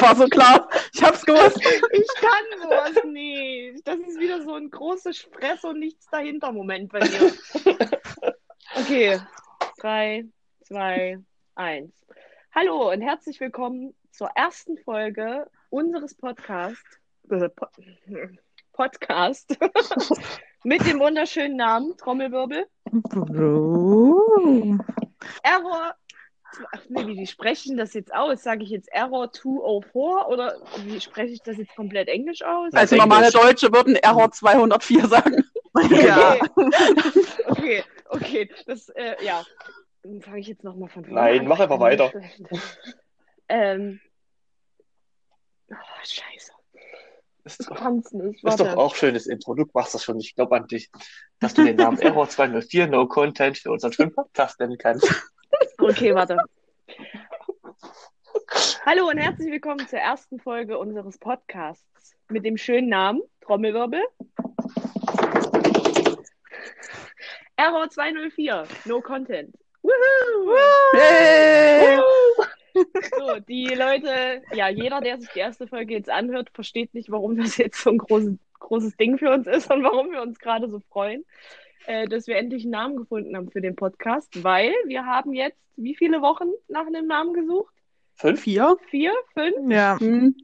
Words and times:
war 0.00 0.16
so 0.16 0.26
klar. 0.26 0.68
Ich 0.92 1.02
hab's 1.02 1.24
gewusst. 1.24 1.60
Ich 1.92 2.08
kann 2.20 2.62
sowas 2.62 3.04
nicht. 3.04 3.86
Das 3.86 3.98
ist 3.98 4.18
wieder 4.18 4.42
so 4.42 4.54
ein 4.54 4.70
großes 4.70 5.16
Stress 5.16 5.64
und 5.64 5.78
nichts 5.78 6.06
dahinter 6.10 6.52
Moment 6.52 6.92
bei 6.92 7.00
mir. 7.00 7.32
Okay, 8.76 9.18
drei, 9.78 10.26
zwei, 10.62 11.18
eins. 11.54 11.92
Hallo 12.54 12.92
und 12.92 13.00
herzlich 13.00 13.40
willkommen 13.40 13.94
zur 14.10 14.28
ersten 14.34 14.78
Folge 14.78 15.50
unseres 15.70 16.14
Podcasts. 16.14 17.00
Po 17.28 17.66
Podcast 18.72 19.58
mit 20.64 20.86
dem 20.86 21.00
wunderschönen 21.00 21.56
Namen 21.56 21.96
Trommelwirbel. 21.96 22.66
Error. 25.42 25.94
Ach 26.72 26.80
nee, 26.88 27.06
wie, 27.06 27.16
wie 27.16 27.26
sprechen 27.26 27.76
das 27.76 27.94
jetzt 27.94 28.12
aus? 28.14 28.42
Sage 28.42 28.64
ich 28.64 28.70
jetzt 28.70 28.88
Error 28.92 29.32
204 29.32 30.28
oder 30.28 30.56
wie 30.84 31.00
spreche 31.00 31.32
ich 31.32 31.42
das 31.42 31.56
jetzt 31.56 31.74
komplett 31.74 32.08
Englisch 32.08 32.42
aus? 32.42 32.72
Also 32.72 32.94
Englisch. 32.94 33.08
normale 33.08 33.30
Deutsche 33.30 33.72
würden 33.72 33.96
Error 33.96 34.30
204 34.30 35.06
sagen. 35.08 35.44
Ja. 35.90 36.36
Okay, 37.46 37.84
okay. 38.08 38.50
Das, 38.66 38.88
äh, 38.88 39.14
ja. 39.24 39.44
Dann 40.02 40.20
fange 40.22 40.40
ich 40.40 40.48
jetzt 40.48 40.64
nochmal 40.64 40.88
von 40.88 41.04
vorne 41.04 41.20
Nein, 41.20 41.40
an. 41.40 41.46
mach 41.46 41.60
einfach 41.60 41.78
weiter. 41.78 42.10
Ähm. 43.50 44.00
Oh, 45.70 45.74
scheiße. 46.02 46.52
Ist 47.44 47.70
doch, 47.70 47.76
kann's 47.76 48.12
nicht. 48.12 48.44
ist 48.44 48.60
doch 48.60 48.76
auch 48.76 48.94
schönes 48.94 49.26
Intro. 49.26 49.54
Du 49.54 49.64
machst 49.72 49.94
das 49.94 50.04
schon. 50.04 50.20
Ich 50.20 50.34
glaube 50.34 50.54
an 50.56 50.66
dich, 50.66 50.90
dass 51.38 51.54
du 51.54 51.64
den 51.64 51.76
Namen 51.76 51.98
Error 52.00 52.28
204 52.28 52.88
No 52.88 53.06
Content 53.06 53.56
für 53.56 53.70
unseren 53.70 53.92
schönen 53.92 54.12
Podcast 54.12 54.60
nennen 54.60 54.76
kannst. 54.76 55.10
Okay, 55.88 56.14
warte. 56.14 56.36
Hallo 58.84 59.08
und 59.08 59.16
herzlich 59.16 59.50
willkommen 59.50 59.88
zur 59.88 60.00
ersten 60.00 60.38
Folge 60.38 60.78
unseres 60.78 61.16
Podcasts 61.16 62.14
mit 62.28 62.44
dem 62.44 62.58
schönen 62.58 62.90
Namen 62.90 63.22
Trommelwirbel. 63.40 64.02
Error 67.56 67.88
204, 67.88 68.64
No 68.84 69.00
Content. 69.00 69.56
Woohoo! 69.80 70.54
Hey. 70.92 71.98
So, 73.16 73.40
die 73.48 73.68
Leute, 73.68 74.42
ja, 74.52 74.68
jeder, 74.68 75.00
der 75.00 75.18
sich 75.18 75.30
die 75.30 75.38
erste 75.38 75.66
Folge 75.66 75.94
jetzt 75.94 76.10
anhört, 76.10 76.50
versteht 76.52 76.92
nicht, 76.92 77.10
warum 77.10 77.38
das 77.38 77.56
jetzt 77.56 77.80
so 77.80 77.88
ein 77.88 77.98
großes, 77.98 78.34
großes 78.58 78.98
Ding 78.98 79.16
für 79.16 79.30
uns 79.30 79.46
ist 79.46 79.70
und 79.72 79.82
warum 79.82 80.12
wir 80.12 80.20
uns 80.20 80.38
gerade 80.38 80.68
so 80.68 80.80
freuen, 80.80 81.24
äh, 81.88 82.06
dass 82.06 82.26
wir 82.26 82.36
endlich 82.36 82.64
einen 82.64 82.72
Namen 82.72 82.96
gefunden 82.96 83.34
haben 83.34 83.50
für 83.50 83.62
den 83.62 83.74
Podcast, 83.74 84.44
weil 84.44 84.74
wir 84.86 85.06
haben 85.06 85.32
jetzt 85.32 85.58
wie 85.76 85.94
viele 85.94 86.20
Wochen 86.20 86.48
nach 86.68 86.86
einem 86.86 87.06
Namen 87.06 87.32
gesucht? 87.32 87.72
Fünf? 88.14 88.40
Vier? 88.40 88.76
Vier, 88.90 89.14
fünf? 89.32 89.72
Ja. 89.72 89.98
Hm. 89.98 90.36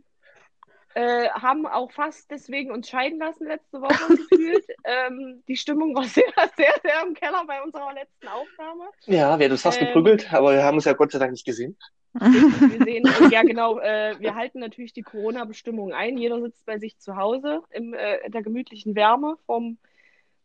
Äh, 0.95 1.29
haben 1.31 1.67
auch 1.67 1.91
fast 1.93 2.31
deswegen 2.31 2.71
uns 2.71 2.89
scheiden 2.89 3.19
lassen 3.19 3.47
letzte 3.47 3.83
Woche 3.83 4.17
gefühlt. 4.17 4.65
Ähm, 4.85 5.43
die 5.47 5.57
Stimmung 5.57 5.95
war 5.95 6.05
sehr, 6.05 6.33
sehr, 6.57 6.73
sehr 6.83 7.03
im 7.07 7.13
Keller 7.13 7.45
bei 7.47 7.61
unserer 7.63 7.93
letzten 7.93 8.29
Aufnahme. 8.29 8.85
Ja, 9.05 9.39
wir 9.39 9.45
haben 9.45 9.53
uns 9.53 9.63
fast 9.63 9.81
Ähm. 9.81 9.89
geprügelt, 9.89 10.33
aber 10.33 10.53
wir 10.53 10.63
haben 10.63 10.77
uns 10.77 10.87
ja 10.87 10.95
Gott 10.95 11.13
sei 11.13 11.19
Dank 11.19 11.33
nicht 11.33 11.45
gesehen. 11.45 11.77
Wir 12.15 12.85
sehen, 12.85 13.03
ja 13.31 13.43
genau, 13.43 13.81
äh, 13.81 14.15
wir 14.21 14.35
halten 14.35 14.61
natürlich 14.61 14.93
die 14.93 15.03
Corona-Bestimmungen 15.03 15.93
ein. 15.93 16.17
Jeder 16.17 16.41
sitzt 16.41 16.65
bei 16.65 16.79
sich 16.79 16.97
zu 17.01 17.17
Hause 17.17 17.63
äh, 17.71 18.25
in 18.25 18.33
der 18.33 18.43
gemütlichen 18.43 18.95
Wärme 18.95 19.37
vom, 19.47 19.79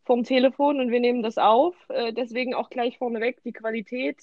vom 0.04 0.24
Telefon 0.24 0.80
und 0.80 0.90
wir 0.90 1.00
nehmen 1.00 1.22
das 1.22 1.38
auf. 1.38 1.74
Äh, 1.88 2.12
deswegen 2.12 2.54
auch 2.54 2.70
gleich 2.70 2.98
vorneweg, 2.98 3.42
die 3.42 3.52
Qualität 3.52 4.18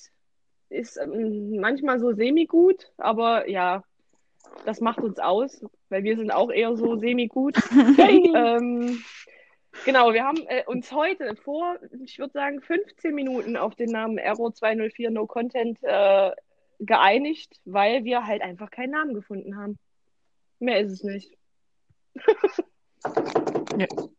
ist 0.69 0.97
ähm, 0.97 1.59
manchmal 1.59 1.99
so 1.99 2.13
semi-gut, 2.13 2.91
aber 2.97 3.49
ja, 3.49 3.83
das 4.65 4.81
macht 4.81 4.99
uns 4.99 5.19
aus, 5.19 5.63
weil 5.89 6.03
wir 6.03 6.17
sind 6.17 6.31
auch 6.31 6.51
eher 6.51 6.75
so 6.75 6.97
semi-gut. 6.97 7.57
ähm, 7.99 9.01
genau, 9.85 10.13
wir 10.13 10.23
haben 10.23 10.45
äh, 10.47 10.63
uns 10.65 10.91
heute 10.91 11.35
vor, 11.35 11.77
ich 12.03 12.19
würde 12.19 12.33
sagen, 12.33 12.61
15 12.61 13.13
Minuten 13.13 13.55
auf 13.55 13.75
den 13.75 13.91
Namen 13.91 14.19
Aero 14.19 14.51
204 14.51 15.11
No 15.11 15.25
Content 15.25 15.79
äh, 15.83 16.31
geeinigt, 16.79 17.59
weil 17.65 18.03
wir 18.03 18.25
halt 18.25 18.41
einfach 18.41 18.71
keinen 18.71 18.91
Namen 18.91 19.13
gefunden 19.13 19.57
haben. 19.57 19.77
Mehr 20.59 20.79
ist 20.79 20.91
es 20.91 21.03
nicht. 21.03 21.37
Ja. 23.77 23.87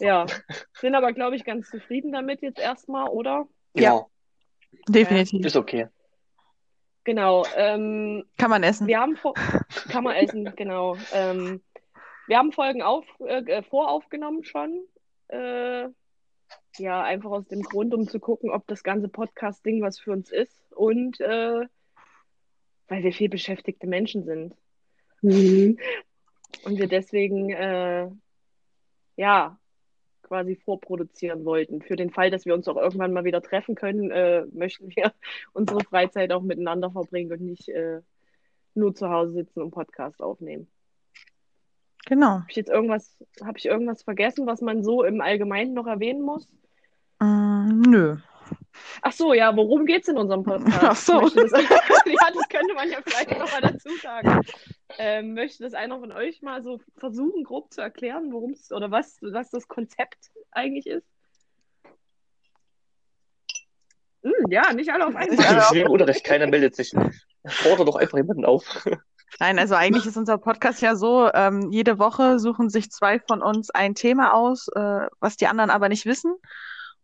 Ja, 0.00 0.26
sind 0.72 0.94
aber, 0.94 1.12
glaube 1.12 1.36
ich, 1.36 1.44
ganz 1.44 1.68
zufrieden 1.70 2.12
damit 2.12 2.42
jetzt 2.42 2.58
erstmal, 2.58 3.08
oder? 3.08 3.46
Genau. 3.74 4.10
Definitiv. 4.88 5.44
Ist 5.44 5.56
okay. 5.56 5.88
Genau. 7.04 7.44
Ähm, 7.56 8.24
Kann 8.36 8.50
man 8.50 8.62
essen. 8.62 8.86
wir 8.86 9.00
haben 9.00 9.16
vor 9.16 9.34
kann 9.88 10.04
man 10.04 10.16
essen, 10.16 10.52
genau. 10.56 10.96
Ähm, 11.12 11.62
wir 12.26 12.36
haben 12.36 12.52
Folgen 12.52 12.82
auf, 12.82 13.06
äh, 13.20 13.62
voraufgenommen 13.62 14.44
schon. 14.44 14.84
Äh, 15.28 15.88
ja, 16.78 17.02
einfach 17.02 17.30
aus 17.30 17.48
dem 17.48 17.62
Grund, 17.62 17.94
um 17.94 18.08
zu 18.08 18.20
gucken, 18.20 18.50
ob 18.50 18.66
das 18.66 18.82
ganze 18.82 19.08
Podcast-Ding 19.08 19.82
was 19.82 19.98
für 19.98 20.12
uns 20.12 20.30
ist. 20.30 20.72
Und 20.74 21.20
äh, 21.20 21.66
weil 22.88 23.02
wir 23.02 23.12
viel 23.12 23.28
beschäftigte 23.28 23.86
Menschen 23.86 24.24
sind. 24.24 24.54
Mhm. 25.22 25.78
Und 26.64 26.78
wir 26.78 26.88
deswegen, 26.88 27.50
äh, 27.50 28.08
ja, 29.18 29.58
quasi 30.22 30.56
vorproduzieren 30.56 31.44
wollten. 31.44 31.82
Für 31.82 31.96
den 31.96 32.10
Fall, 32.10 32.30
dass 32.30 32.46
wir 32.46 32.54
uns 32.54 32.68
auch 32.68 32.76
irgendwann 32.76 33.12
mal 33.12 33.24
wieder 33.24 33.42
treffen 33.42 33.74
können, 33.74 34.10
äh, 34.10 34.46
möchten 34.52 34.94
wir 34.94 35.12
unsere 35.52 35.80
Freizeit 35.80 36.32
auch 36.32 36.42
miteinander 36.42 36.90
verbringen 36.90 37.32
und 37.32 37.40
nicht 37.40 37.68
äh, 37.68 38.00
nur 38.74 38.94
zu 38.94 39.10
Hause 39.10 39.32
sitzen 39.32 39.60
und 39.60 39.72
Podcast 39.72 40.22
aufnehmen. 40.22 40.70
Genau. 42.06 42.40
Habe 42.40 42.46
ich 42.48 42.56
jetzt 42.56 42.70
irgendwas, 42.70 43.16
habe 43.44 43.58
ich 43.58 43.66
irgendwas 43.66 44.02
vergessen, 44.02 44.46
was 44.46 44.60
man 44.60 44.84
so 44.84 45.02
im 45.02 45.20
Allgemeinen 45.20 45.74
noch 45.74 45.86
erwähnen 45.86 46.22
muss? 46.22 46.46
Mm, 47.18 47.80
nö. 47.80 48.16
Ach 49.02 49.12
so, 49.12 49.34
ja, 49.34 49.54
worum 49.56 49.84
geht's 49.84 50.08
in 50.08 50.16
unserem 50.16 50.44
Podcast? 50.44 50.78
Ach 50.82 50.96
so. 50.96 51.20
Das, 51.28 51.50
ja, 51.52 52.30
das 52.32 52.48
könnte 52.48 52.74
man 52.74 52.88
ja 52.88 52.98
vielleicht 53.04 53.36
noch 53.36 53.50
mal 53.50 53.60
dazu 53.60 53.88
sagen. 54.00 54.42
Ähm, 55.00 55.34
möchte 55.34 55.62
das 55.62 55.74
einer 55.74 56.00
von 56.00 56.10
euch 56.10 56.42
mal 56.42 56.62
so 56.62 56.80
versuchen, 56.96 57.44
grob 57.44 57.72
zu 57.72 57.80
erklären, 57.80 58.32
worum 58.32 58.50
es 58.50 58.72
oder 58.72 58.90
was, 58.90 59.18
was 59.22 59.50
das 59.50 59.68
Konzept 59.68 60.32
eigentlich 60.50 60.86
ist? 60.86 61.06
Hm, 64.22 64.50
ja, 64.50 64.72
nicht 64.72 64.92
alle 64.92 65.06
auf 65.06 65.14
einmal. 65.14 65.38
Alle. 65.46 65.58
Ich 65.60 65.64
sehe 65.66 65.88
Unrecht, 65.88 66.24
keiner 66.24 66.48
meldet 66.48 66.74
sich. 66.74 66.92
Fordere 67.46 67.84
doch 67.86 67.96
einfach 67.96 68.18
jemanden 68.18 68.44
auf. 68.44 68.64
Nein, 69.38 69.58
also 69.60 69.76
eigentlich 69.76 70.04
ist 70.06 70.16
unser 70.16 70.38
Podcast 70.38 70.82
ja 70.82 70.96
so, 70.96 71.30
ähm, 71.32 71.70
jede 71.70 71.98
Woche 72.00 72.40
suchen 72.40 72.68
sich 72.68 72.90
zwei 72.90 73.20
von 73.20 73.40
uns 73.40 73.70
ein 73.70 73.94
Thema 73.94 74.34
aus, 74.34 74.66
äh, 74.74 75.06
was 75.20 75.36
die 75.36 75.46
anderen 75.46 75.70
aber 75.70 75.88
nicht 75.88 76.06
wissen. 76.06 76.34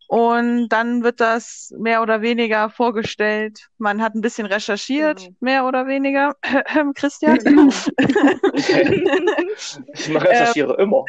Und 0.08 0.68
dann 0.68 1.02
wird 1.02 1.20
das 1.20 1.72
mehr 1.78 2.02
oder 2.02 2.20
weniger 2.22 2.68
vorgestellt. 2.70 3.68
Man 3.78 4.02
hat 4.02 4.14
ein 4.14 4.20
bisschen 4.20 4.46
recherchiert, 4.46 5.18
Genau. 5.20 5.36
mehr 5.40 5.64
oder 5.66 5.86
weniger. 5.86 6.34
Christian. 6.94 7.38
Ich 9.94 10.08
mache 10.08 10.28
recherchiere 10.28 10.74
immer. 10.76 11.04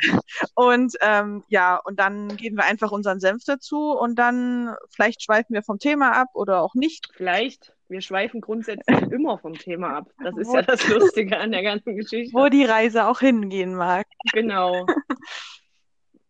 Und 0.55 0.93
ähm, 1.01 1.43
ja, 1.49 1.77
und 1.83 1.99
dann 1.99 2.35
geben 2.37 2.57
wir 2.57 2.65
einfach 2.65 2.91
unseren 2.91 3.19
Senf 3.19 3.43
dazu 3.45 3.91
und 3.91 4.15
dann 4.17 4.75
vielleicht 4.89 5.23
schweifen 5.23 5.53
wir 5.53 5.63
vom 5.63 5.79
Thema 5.79 6.11
ab 6.11 6.29
oder 6.33 6.61
auch 6.61 6.73
nicht. 6.75 7.09
Vielleicht, 7.15 7.73
wir 7.89 8.01
schweifen 8.01 8.41
grundsätzlich 8.41 9.01
immer 9.11 9.37
vom 9.37 9.53
Thema 9.53 9.97
ab. 9.97 10.09
Das 10.23 10.35
ist 10.37 10.53
ja 10.53 10.61
das 10.61 10.87
Lustige 10.87 11.37
an 11.37 11.51
der 11.51 11.63
ganzen 11.63 11.95
Geschichte. 11.95 12.33
Wo 12.33 12.47
die 12.49 12.65
Reise 12.65 13.07
auch 13.07 13.19
hingehen 13.19 13.75
mag. 13.75 14.05
Genau. 14.33 14.85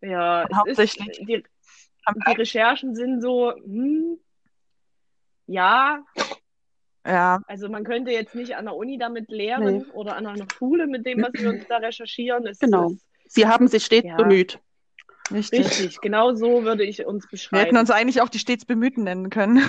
Ja, 0.02 0.44
es 0.44 0.56
Hauptsächlich. 0.56 1.08
ist, 1.20 1.28
die, 1.28 1.44
die 2.14 2.32
Recherchen 2.34 2.96
sind 2.96 3.22
so, 3.22 3.54
hm, 3.54 4.18
ja, 5.48 6.04
Ja, 7.06 7.40
also 7.48 7.70
man 7.70 7.84
könnte 7.84 8.12
jetzt 8.12 8.34
nicht 8.34 8.56
an 8.56 8.66
der 8.66 8.76
Uni 8.76 8.98
damit 8.98 9.30
lehren 9.30 9.86
oder 9.92 10.16
an 10.16 10.26
einer 10.26 10.50
Schule 10.50 10.88
mit 10.88 11.06
dem, 11.06 11.22
was 11.22 11.34
wir 11.34 11.50
uns 11.52 11.68
da 11.68 11.78
recherchieren. 11.78 12.48
Es 12.48 12.60
Genau. 12.60 12.92
ist 12.92 13.06
Sie 13.28 13.48
haben 13.48 13.68
sich 13.68 13.86
stets 13.86 14.08
Ja. 14.08 14.18
bemüht. 14.18 14.60
Richtig. 15.32 15.66
richtig, 15.66 16.02
genau 16.02 16.34
so 16.36 16.64
würde 16.64 16.84
ich 16.84 17.06
uns 17.06 17.26
Wir 17.26 17.30
hätten 17.30 17.32
beschreiben. 17.32 17.78
uns 17.78 17.92
eigentlich 17.92 18.22
auch 18.22 18.30
die 18.30 18.40
stets 18.40 18.66
Bemühten 18.66 19.04
nennen 19.04 19.30
können. 19.30 19.58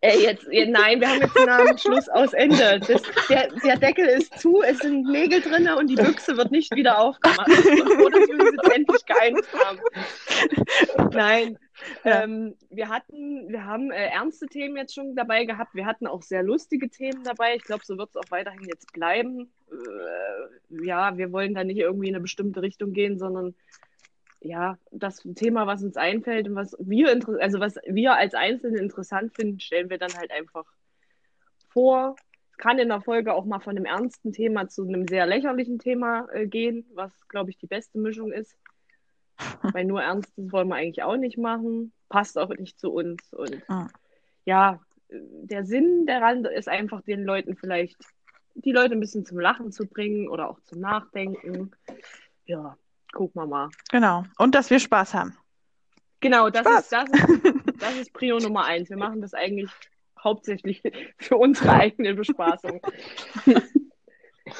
Ey, 0.00 0.22
jetzt, 0.22 0.46
nein, 0.68 1.00
wir 1.00 1.08
haben 1.08 1.20
jetzt 1.20 1.36
den 1.36 1.46
Namen 1.46 1.78
Schluss 1.78 2.08
aus 2.10 2.32
Ende. 2.34 2.80
Das, 2.86 3.02
der, 3.28 3.48
der 3.64 3.76
Deckel 3.78 4.06
ist 4.06 4.38
zu, 4.38 4.62
es 4.62 4.78
sind 4.78 5.06
Nägel 5.10 5.40
drin 5.40 5.68
und 5.78 5.88
die 5.88 5.94
Büchse 5.96 6.36
wird 6.36 6.50
nicht 6.50 6.74
wieder 6.74 6.98
aufgemacht. 6.98 7.48
Ich 7.48 7.64
bin 7.64 7.86
froh, 7.86 8.08
dass 8.10 8.28
wir 8.28 8.40
uns 8.40 8.50
jetzt 8.62 8.74
endlich 8.76 9.06
geeinigt 9.06 9.48
haben. 9.64 9.78
Nein, 11.12 11.58
Ja. 12.04 12.22
ähm, 12.22 12.54
wir 12.70 12.88
hatten, 12.88 13.48
wir 13.48 13.64
haben 13.64 13.90
äh, 13.90 14.06
ernste 14.08 14.46
Themen 14.46 14.76
jetzt 14.76 14.94
schon 14.94 15.14
dabei 15.16 15.44
gehabt. 15.44 15.74
Wir 15.74 15.86
hatten 15.86 16.06
auch 16.06 16.22
sehr 16.22 16.42
lustige 16.42 16.88
Themen 16.90 17.22
dabei. 17.24 17.56
Ich 17.56 17.64
glaube, 17.64 17.82
so 17.84 17.96
wird 17.98 18.10
es 18.10 18.16
auch 18.16 18.30
weiterhin 18.30 18.62
jetzt 18.68 18.92
bleiben. 18.92 19.50
Äh, 19.74 20.84
ja, 20.84 21.16
wir 21.16 21.32
wollen 21.32 21.54
da 21.54 21.64
nicht 21.64 21.78
irgendwie 21.78 22.08
in 22.08 22.14
eine 22.14 22.22
bestimmte 22.22 22.62
Richtung 22.62 22.92
gehen, 22.92 23.18
sondern 23.18 23.54
ja, 24.40 24.78
das 24.90 25.22
Thema, 25.36 25.66
was 25.66 25.82
uns 25.82 25.96
einfällt 25.96 26.48
und 26.48 26.54
was 26.54 26.76
wir, 26.78 27.18
also 27.40 27.60
was 27.60 27.76
wir 27.86 28.14
als 28.14 28.34
Einzelne 28.34 28.78
interessant 28.78 29.34
finden, 29.34 29.58
stellen 29.58 29.88
wir 29.88 29.98
dann 29.98 30.12
halt 30.14 30.30
einfach 30.30 30.64
vor. 31.70 32.14
Es 32.50 32.58
kann 32.58 32.78
in 32.78 32.88
der 32.88 33.00
Folge 33.00 33.32
auch 33.32 33.46
mal 33.46 33.60
von 33.60 33.76
einem 33.76 33.86
ernsten 33.86 34.32
Thema 34.32 34.68
zu 34.68 34.86
einem 34.86 35.08
sehr 35.08 35.26
lächerlichen 35.26 35.78
Thema 35.78 36.28
äh, 36.32 36.46
gehen, 36.46 36.86
was, 36.94 37.12
glaube 37.28 37.50
ich, 37.50 37.58
die 37.58 37.66
beste 37.66 37.98
Mischung 37.98 38.32
ist. 38.32 38.56
Weil 39.74 39.86
nur 39.86 40.02
Ernstes 40.02 40.52
wollen 40.52 40.68
wir 40.68 40.76
eigentlich 40.76 41.02
auch 41.02 41.16
nicht 41.16 41.38
machen. 41.38 41.92
Passt 42.08 42.38
auch 42.38 42.50
nicht 42.50 42.78
zu 42.78 42.92
uns. 42.92 43.32
Und 43.32 43.62
Ah. 43.68 43.88
ja, 44.44 44.80
der 45.10 45.64
Sinn 45.64 46.06
daran 46.06 46.44
ist 46.44 46.68
einfach 46.68 47.02
den 47.02 47.24
Leuten 47.24 47.56
vielleicht, 47.56 47.96
die 48.54 48.72
Leute 48.72 48.94
ein 48.94 49.00
bisschen 49.00 49.24
zum 49.24 49.38
Lachen 49.38 49.72
zu 49.72 49.86
bringen 49.86 50.28
oder 50.28 50.48
auch 50.48 50.60
zum 50.60 50.80
Nachdenken. 50.80 51.72
Ja, 52.44 52.76
gucken 53.12 53.42
wir 53.42 53.46
mal. 53.46 53.70
Genau. 53.90 54.24
Und 54.38 54.54
dass 54.54 54.70
wir 54.70 54.78
Spaß 54.78 55.14
haben. 55.14 55.36
Genau, 56.20 56.50
das 56.50 56.62
Spaß. 56.62 56.80
ist, 56.80 56.92
das 56.92 57.10
ist, 57.10 57.82
das 57.82 57.96
ist 57.96 58.12
Prio 58.12 58.38
Nummer 58.38 58.64
eins. 58.64 58.88
Wir 58.88 58.96
machen 58.96 59.20
das 59.20 59.34
eigentlich 59.34 59.70
hauptsächlich 60.22 60.82
für 61.18 61.36
unsere 61.36 61.72
eigene 61.72 62.14
Bespaßung. 62.14 62.80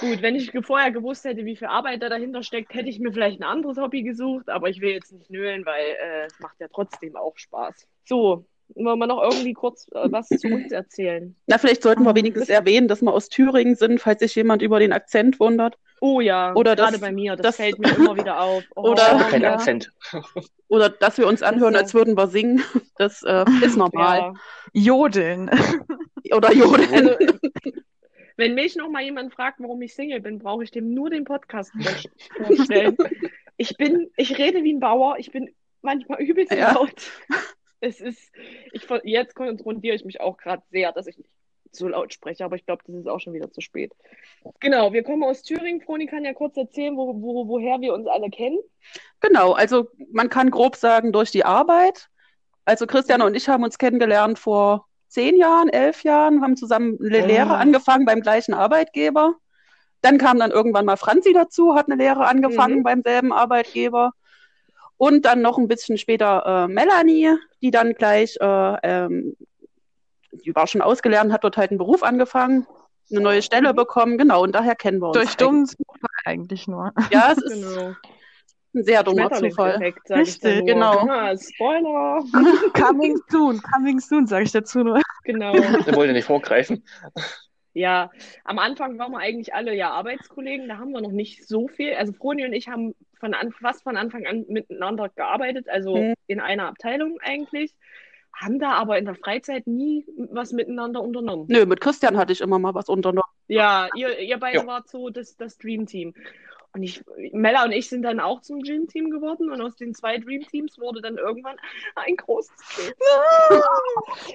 Gut, 0.01 0.23
wenn 0.23 0.35
ich 0.35 0.51
vorher 0.63 0.91
gewusst 0.91 1.25
hätte, 1.25 1.45
wie 1.45 1.57
viel 1.57 1.69
Arbeit 1.69 2.03
da 2.03 2.09
dahinter 2.09 2.43
steckt, 2.43 2.73
hätte 2.73 2.89
ich 2.89 2.99
mir 2.99 3.13
vielleicht 3.13 3.41
ein 3.41 3.45
anderes 3.45 3.77
Hobby 3.77 4.03
gesucht, 4.03 4.49
aber 4.49 4.71
ich 4.71 4.81
will 4.81 4.93
jetzt 4.93 5.13
nicht 5.13 5.31
nölen, 5.31 5.67
weil 5.67 5.85
äh, 5.85 6.25
es 6.25 6.41
macht 6.41 6.59
ja 6.59 6.69
trotzdem 6.69 7.17
auch 7.17 7.37
Spaß. 7.37 7.87
So, 8.05 8.47
wollen 8.75 8.99
wir 8.99 9.07
noch 9.07 9.23
irgendwie 9.23 9.53
kurz 9.53 9.87
äh, 9.93 10.11
was 10.11 10.29
zu 10.29 10.49
uns 10.49 10.73
erzählen? 10.73 11.35
Na, 11.47 11.59
vielleicht 11.59 11.83
sollten 11.83 12.03
wir 12.05 12.15
wenigstens 12.15 12.49
erwähnen, 12.49 12.89
dass 12.89 13.03
wir 13.03 13.13
aus 13.13 13.29
Thüringen 13.29 13.77
sind, 13.77 14.01
falls 14.01 14.21
sich 14.21 14.35
jemand 14.35 14.63
über 14.63 14.79
den 14.81 14.93
Akzent 14.93 15.39
wundert. 15.41 15.79
Oh 16.01 16.21
ja, 16.21 16.53
Oder 16.55 16.77
gerade 16.77 16.93
das- 16.93 17.01
bei 17.01 17.13
mir, 17.13 17.37
das, 17.37 17.43
das- 17.45 17.57
fällt 17.57 17.79
mir 17.79 17.95
immer 17.97 18.17
wieder 18.17 18.41
auf. 18.41 18.63
Oh, 18.77 18.91
Oder- 18.91 19.27
kein 19.31 19.43
ja. 19.43 19.55
Akzent. 19.55 19.91
Oder 20.69 20.89
dass 20.91 21.19
wir 21.19 21.27
uns 21.27 21.43
anhören, 21.43 21.77
als 21.77 21.95
würden 21.95 22.17
wir 22.17 22.27
singen. 22.27 22.63
Das 22.97 23.23
äh, 23.25 23.45
ist 23.65 23.77
normal. 23.77 24.19
Ja. 24.19 24.33
Jodeln. 24.73 25.51
Oder 26.33 26.53
Jodeln. 26.53 26.93
Also, 27.09 27.17
wenn 28.37 28.55
mich 28.55 28.77
noch 28.77 28.89
mal 28.89 29.03
jemand 29.03 29.35
fragt, 29.35 29.59
warum 29.61 29.83
ich 29.83 29.95
Single 29.95 30.21
bin, 30.21 30.39
brauche 30.39 30.63
ich 30.65 30.71
dem 30.71 30.95
nur 30.95 31.11
den 31.11 31.25
Podcast 31.25 31.73
vor- 31.73 32.47
vorstellen. 32.47 32.97
Ich 33.57 33.77
bin, 33.77 34.11
ich 34.17 34.37
rede 34.39 34.63
wie 34.63 34.73
ein 34.75 34.81
Bauer, 34.81 35.17
ich 35.19 35.31
bin 35.33 35.51
manchmal 35.83 36.21
übelst 36.23 36.53
Ja. 36.53 36.73
laut. 36.75 36.95
Es 37.85 38.01
ist, 38.01 38.33
ich, 38.73 38.87
jetzt 39.05 39.35
konfrontiere 39.35 39.95
ich 39.95 40.05
mich 40.05 40.21
auch 40.21 40.37
gerade 40.39 40.63
sehr, 40.71 40.93
dass 40.93 41.07
ich 41.07 41.19
nicht 41.19 41.31
so 41.71 41.89
laut 41.89 42.13
spreche, 42.13 42.45
aber 42.45 42.57
ich 42.57 42.65
glaube, 42.65 42.83
das 42.87 42.97
ist 42.97 43.09
auch 43.09 43.21
schon 43.21 43.35
wieder 43.35 43.51
zu 43.51 43.61
spät. 43.61 43.93
Genau, 44.61 44.93
wir 44.93 45.03
kommen 45.03 45.23
aus 45.25 45.43
Thüringen. 45.43 45.81
Froni 45.83 46.07
kann 46.07 46.25
ja 46.25 46.33
kurz 46.33 46.57
erzählen, 46.57 46.97
wo, 46.97 47.21
wo, 47.21 47.49
woher 47.49 47.81
wir 47.81 47.93
uns 47.93 48.07
alle 48.07 48.31
kennen. 48.31 48.59
Genau, 49.21 49.53
also 49.53 49.89
man 50.13 50.29
kann 50.31 50.51
grob 50.51 50.77
sagen, 50.77 51.13
durch 51.13 51.31
die 51.31 51.45
Arbeit. 51.45 52.09
Also 52.65 52.87
Christian 52.87 53.21
und 53.23 53.35
ich 53.35 53.49
haben 53.49 53.65
uns 53.65 53.77
kennengelernt 53.77 54.39
vor 54.39 54.87
zehn 55.09 55.37
Jahren, 55.37 55.69
elf 55.69 56.05
Jahren, 56.05 56.43
haben 56.43 56.57
zusammen 56.57 56.99
eine 57.05 57.23
Ah. 57.23 57.27
Lehre 57.27 57.57
angefangen 57.57 58.07
beim 58.07 58.21
gleichen 58.23 58.55
Arbeitgeber. 58.55 59.35
Dann 60.01 60.17
kam 60.19 60.39
dann 60.39 60.51
irgendwann 60.53 60.85
mal 60.87 60.97
Franzi 60.97 61.33
dazu, 61.33 61.75
hat 61.75 61.87
eine 61.89 61.97
Lehre 61.97 62.27
angefangen 62.27 62.79
Mhm. 62.79 62.83
beim 62.85 63.03
selben 63.03 63.33
Arbeitgeber. 63.33 64.13
Und 65.07 65.27
dann 65.27 65.43
noch 65.43 65.59
ein 65.59 65.69
bisschen 65.69 65.99
später 65.99 66.65
äh, 66.65 66.73
Melanie, 66.73 67.37
die 67.61 67.71
dann 67.71 67.93
gleich, 67.93 68.39
äh, 68.41 68.77
ähm, 68.83 69.37
die 70.33 70.55
war 70.55 70.67
schon 70.67 70.81
ausgelernt, 70.81 71.31
hat 71.31 71.45
dort 71.45 71.59
halt 71.59 71.71
einen 71.71 71.77
Beruf 71.79 72.03
angefangen, 72.03 72.67
eine 73.11 73.21
neue 73.21 73.43
Stelle 73.43 73.73
Mhm. 73.73 73.77
bekommen, 73.77 74.17
genau, 74.17 74.43
und 74.43 74.55
daher 74.55 74.75
kennen 74.75 75.01
wir 75.01 75.09
uns. 75.09 75.19
Durch 75.19 75.37
dummen 75.37 75.67
Zufall 75.67 76.09
eigentlich 76.25 76.67
nur. 76.69 76.91
Ja, 77.11 77.33
es 77.33 77.37
ist 77.43 77.53
Genau. 77.53 77.95
ein 78.75 78.83
sehr 78.83 79.03
dummer 79.03 79.31
Zufall. 79.31 79.83
Ich 79.83 79.95
da 80.07 80.15
Richtig, 80.17 80.57
nur. 80.61 80.67
genau. 80.67 81.07
Ah, 81.07 81.35
Spoiler. 81.37 82.25
coming 82.73 83.19
soon, 83.29 83.61
coming 83.61 84.01
soon, 84.01 84.27
sage 84.27 84.45
ich 84.45 84.53
dazu 84.53 84.79
nur. 84.85 85.03
Genau. 85.25 85.53
Wir 85.87 85.95
wollen 85.95 86.09
ja 86.09 86.15
nicht 86.15 86.25
vorgreifen. 86.25 86.83
Ja, 87.75 88.11
am 88.45 88.59
Anfang 88.61 88.99
waren 88.99 89.13
wir 89.13 89.19
eigentlich 89.19 89.53
alle 89.53 89.75
ja 89.75 89.91
Arbeitskollegen, 89.91 90.69
da 90.69 90.79
haben 90.79 90.93
wir 90.93 91.01
noch 91.01 91.11
nicht 91.11 91.47
so 91.47 91.67
viel. 91.69 91.95
Also 91.95 92.13
Froni 92.13 92.45
und 92.45 92.53
ich 92.53 92.69
haben 92.69 92.95
von 93.19 93.35
an, 93.35 93.53
fast 93.53 93.83
von 93.83 93.97
Anfang 93.97 94.27
an 94.27 94.45
miteinander 94.49 95.09
gearbeitet, 95.09 95.69
also 95.69 95.97
Mhm. 95.97 96.15
in 96.29 96.41
einer 96.41 96.69
Abteilung 96.69 97.19
eigentlich, 97.21 97.75
haben 98.33 98.59
da 98.59 98.73
aber 98.73 98.99
in 98.99 99.05
der 99.05 99.15
Freizeit 99.17 99.67
nie 99.67 100.05
was 100.31 100.53
miteinander 100.53 101.03
unternommen. 101.03 101.47
Nö, 101.49 101.67
mit 101.67 101.81
Christian 101.81 102.17
hatte 102.17 102.33
ich 102.33 102.41
immer 102.41 102.59
mal 102.59 102.75
was 102.75 102.89
unternommen. 102.89 103.29
Ja, 103.49 103.89
ihr, 103.97 104.19
ihr 104.21 104.39
beide 104.39 104.59
Ja. 104.59 104.67
wart 104.67 104.89
so 104.89 105.11
das, 105.11 105.37
das 105.37 105.59
Dream 105.59 105.87
Team. 105.87 106.15
Und 106.75 106.83
ich, 106.83 107.05
Mella 107.33 107.65
und 107.65 107.73
ich 107.73 107.89
sind 107.89 108.03
dann 108.03 108.19
auch 108.19 108.41
zum 108.41 108.61
Dream 108.61 108.89
Team 108.89 109.11
geworden 109.11 109.51
und 109.51 109.61
aus 109.61 109.77
den 109.77 109.95
zwei 109.95 110.19
Dream 110.19 110.43
Teams 110.43 110.79
wurde 110.79 111.01
dann 111.01 111.19
irgendwann 111.19 111.57
ein 111.95 112.17
großes 112.17 112.53
Team. 112.75 112.93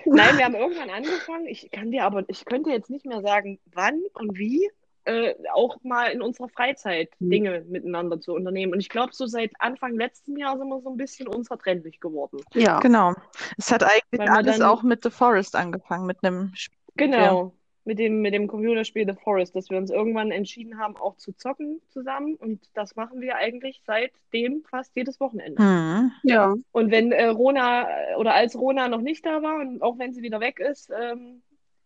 Nein, 0.06 0.38
wir 0.38 0.46
haben 0.46 0.56
irgendwann 0.56 0.90
angefangen. 0.90 1.48
Ich 1.48 1.70
kann 1.72 1.92
dir 1.92 2.06
aber, 2.06 2.24
ich 2.28 2.46
könnte 2.46 2.70
jetzt 2.70 2.90
nicht 2.90 3.06
mehr 3.06 3.22
sagen, 3.22 3.60
wann 3.74 4.02
und 4.14 4.38
wie, 4.38 4.70
äh, 5.06 5.34
auch 5.54 5.78
mal 5.84 6.12
in 6.12 6.22
unserer 6.22 6.50
Freizeit 6.50 7.10
Hm. 7.20 7.30
Dinge 7.30 7.66
miteinander 7.68 8.20
zu 8.20 8.34
unternehmen. 8.34 8.74
Und 8.74 8.80
ich 8.80 8.90
glaube, 8.90 9.14
so 9.14 9.26
seit 9.26 9.52
Anfang 9.60 9.96
letzten 9.96 10.38
Jahr 10.38 10.58
sind 10.58 10.68
wir 10.68 10.80
so 10.82 10.90
ein 10.90 10.98
bisschen 10.98 11.28
unzertrennlich 11.28 12.00
geworden. 12.00 12.40
Ja. 12.54 12.80
Genau. 12.80 13.16
Es 13.58 13.72
hat 13.72 13.84
eigentlich 13.84 14.30
alles 14.30 14.60
dann- 14.60 14.68
auch 14.68 14.84
mit 14.84 15.04
The 15.04 15.10
Forest 15.10 15.56
angefangen, 15.56 16.06
mit 16.06 16.24
einem 16.24 16.52
Spiel. 16.56 16.78
Genau. 16.96 17.54
Mit 17.90 17.98
dem, 17.98 18.22
mit 18.22 18.36
dem 18.36 18.48
Computerspiel 18.48 19.08
The 19.08 19.20
Forest, 19.20 19.56
dass 19.56 19.72
wir 19.72 19.78
uns 19.80 19.90
irgendwann 19.90 20.30
entschieden 20.30 20.78
haben, 20.78 20.96
auch 20.96 21.18
zu 21.18 21.34
zocken 21.34 21.82
zusammen. 21.88 22.36
Und 22.36 22.62
das 22.76 22.96
machen 22.96 23.20
wir 23.20 23.38
eigentlich 23.38 23.82
seitdem 23.84 24.64
fast 24.70 24.96
jedes 24.96 25.20
Wochenende. 25.20 25.60
Hm. 25.60 26.12
Ja. 26.22 26.54
Und 26.72 26.92
wenn 26.92 27.12
äh, 27.12 27.26
Rona 27.26 27.90
äh, 28.12 28.16
oder 28.16 28.36
als 28.36 28.56
Rona 28.56 28.90
noch 28.90 29.02
nicht 29.02 29.26
da 29.26 29.42
war 29.42 29.60
und 29.60 29.82
auch 29.82 29.98
wenn 29.98 30.14
sie 30.14 30.22
wieder 30.22 30.40
weg 30.40 30.60
ist, 30.60 30.92
ähm, 31.02 31.42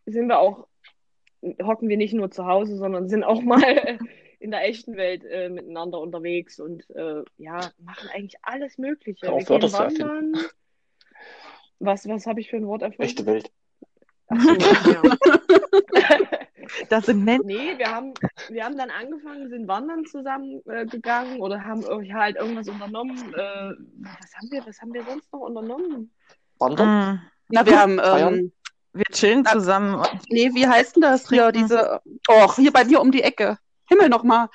sind 0.06 0.28
wir 0.28 0.40
auch, 0.40 0.68
hocken 1.64 1.88
wir 1.88 1.96
nicht 1.96 2.14
nur 2.14 2.30
zu 2.30 2.46
Hause, 2.48 2.76
sondern 2.76 3.08
sind 3.08 3.24
auch 3.24 3.42
mal 3.42 3.62
in 4.42 4.52
der 4.52 4.68
echten 4.68 4.98
Welt 4.98 5.24
äh, 5.24 5.48
miteinander 5.48 6.02
unterwegs 6.02 6.60
und 6.60 6.84
äh, 6.90 7.24
ja, 7.38 7.62
machen 7.80 8.10
eigentlich 8.14 8.36
alles 8.42 8.78
Mögliche. 8.78 9.32
Auf, 9.32 9.48
wir 9.48 9.58
gehen 9.58 9.72
wandern. 9.72 10.34
Was, 11.80 12.06
was 12.10 12.28
habe 12.28 12.42
ich 12.42 12.50
für 12.50 12.58
ein 12.58 12.68
Wort 12.68 12.82
erfunden? 12.82 13.04
Echte 13.04 13.26
Welt. 13.26 13.54
Ach 14.28 14.42
so, 14.42 14.92
ja. 14.92 15.02
Das 16.90 17.08
sind 17.08 17.25
Menschen. 17.25 17.48
Nee, 17.48 17.78
wir 17.78 17.94
haben, 17.94 18.14
wir 18.48 18.64
haben 18.64 18.78
dann 18.78 18.90
angefangen, 18.90 19.50
sind 19.50 19.68
wandern 19.68 20.06
zusammen 20.06 20.62
äh, 20.66 20.86
gegangen 20.86 21.42
oder 21.42 21.62
haben 21.62 21.84
halt 22.14 22.38
irgendwas 22.38 22.70
unternommen. 22.70 23.18
Äh, 23.34 23.74
was 24.00 24.34
haben 24.36 24.50
wir, 24.50 24.66
was 24.66 24.80
haben 24.80 24.94
wir 24.94 25.04
sonst 25.04 25.31
noch 25.34 25.42
unternommen? 25.42 26.10
Wandern? 26.59 27.12
Hm. 27.12 27.19
Na, 27.50 27.66
wir 27.66 27.80
haben, 27.80 28.00
ähm, 28.02 28.52
Wir 28.94 29.04
chillen 29.12 29.45
zusammen 29.45 30.02
nee, 30.30 30.52
wie 30.54 30.68
heißt 30.68 30.95
denn 30.95 31.02
das 31.02 31.28
hier, 31.28 31.52
diese, 31.52 32.02
och, 32.30 32.56
hier 32.56 32.71
bei 32.71 32.86
mir 32.86 33.02
um 33.02 33.12
die 33.12 33.24
Ecke. 33.24 33.57
Himmel 33.88 34.09
nochmal. 34.09 34.47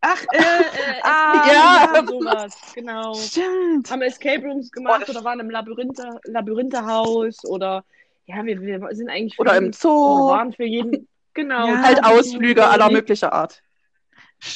Ach, 0.00 0.22
äh, 0.32 0.38
äh, 0.38 0.42
Ah, 1.02 1.50
ja. 1.50 2.04
Sowas, 2.06 2.56
genau. 2.74 3.14
stimmt. 3.14 3.90
Haben 3.90 4.02
Escape 4.02 4.44
Rooms 4.44 4.70
gemacht 4.70 5.08
oder 5.08 5.24
waren 5.24 5.40
im 5.40 5.50
Labyrinthe, 5.50 6.20
Labyrinthe-Haus 6.24 7.44
oder 7.46 7.84
ja, 8.26 8.44
wir, 8.44 8.60
wir 8.60 8.88
sind 8.92 9.08
eigentlich 9.08 9.36
für 9.36 9.42
Oder 9.42 9.56
im 9.56 9.72
Zoo. 9.72 9.88
oder 9.88 10.36
waren 10.36 10.52
für 10.52 10.64
jeden, 10.64 11.08
genau. 11.34 11.66
Ja, 11.66 11.82
Halt 11.82 12.04
Ausflüge 12.04 12.66
aller 12.66 12.90
möglicher 12.90 13.32
Art. 13.32 13.62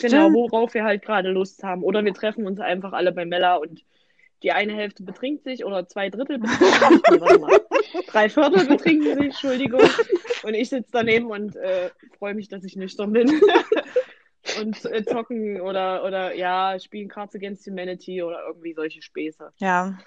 Genau, 0.01 0.29
Stimmt. 0.29 0.35
worauf 0.35 0.75
wir 0.75 0.85
halt 0.85 1.03
gerade 1.03 1.31
Lust 1.31 1.63
haben. 1.63 1.83
Oder 1.83 2.05
wir 2.05 2.13
treffen 2.13 2.47
uns 2.47 2.61
einfach 2.61 2.93
alle 2.93 3.13
bei 3.13 3.25
Mella 3.25 3.57
und 3.57 3.83
die 4.43 4.53
eine 4.53 4.73
Hälfte 4.75 5.03
betrinkt 5.03 5.45
sich 5.45 5.65
oder 5.65 5.87
zwei 5.89 6.11
Drittel 6.11 6.39
betrinken 6.39 6.67
sich. 6.67 7.01
Nee, 7.11 7.21
warte 7.21 7.39
mal. 7.39 7.61
Drei 8.07 8.29
Viertel 8.29 8.67
betrinken 8.67 9.15
sich, 9.15 9.25
Entschuldigung. 9.27 9.81
Und 10.43 10.55
ich 10.55 10.69
sitze 10.69 10.91
daneben 10.93 11.31
und 11.31 11.57
äh, 11.57 11.91
freue 12.19 12.35
mich, 12.35 12.49
dass 12.49 12.65
ich 12.65 12.77
nüchtern 12.77 13.13
bin. 13.13 13.41
Und 14.61 14.85
äh, 14.85 15.05
zocken 15.05 15.61
oder, 15.61 16.05
oder 16.05 16.35
ja, 16.35 16.79
spielen 16.79 17.09
Cards 17.09 17.35
Against 17.35 17.67
Humanity 17.67 18.23
oder 18.23 18.43
irgendwie 18.47 18.75
solche 18.75 19.03
Späße. 19.03 19.53
Ja, 19.59 19.99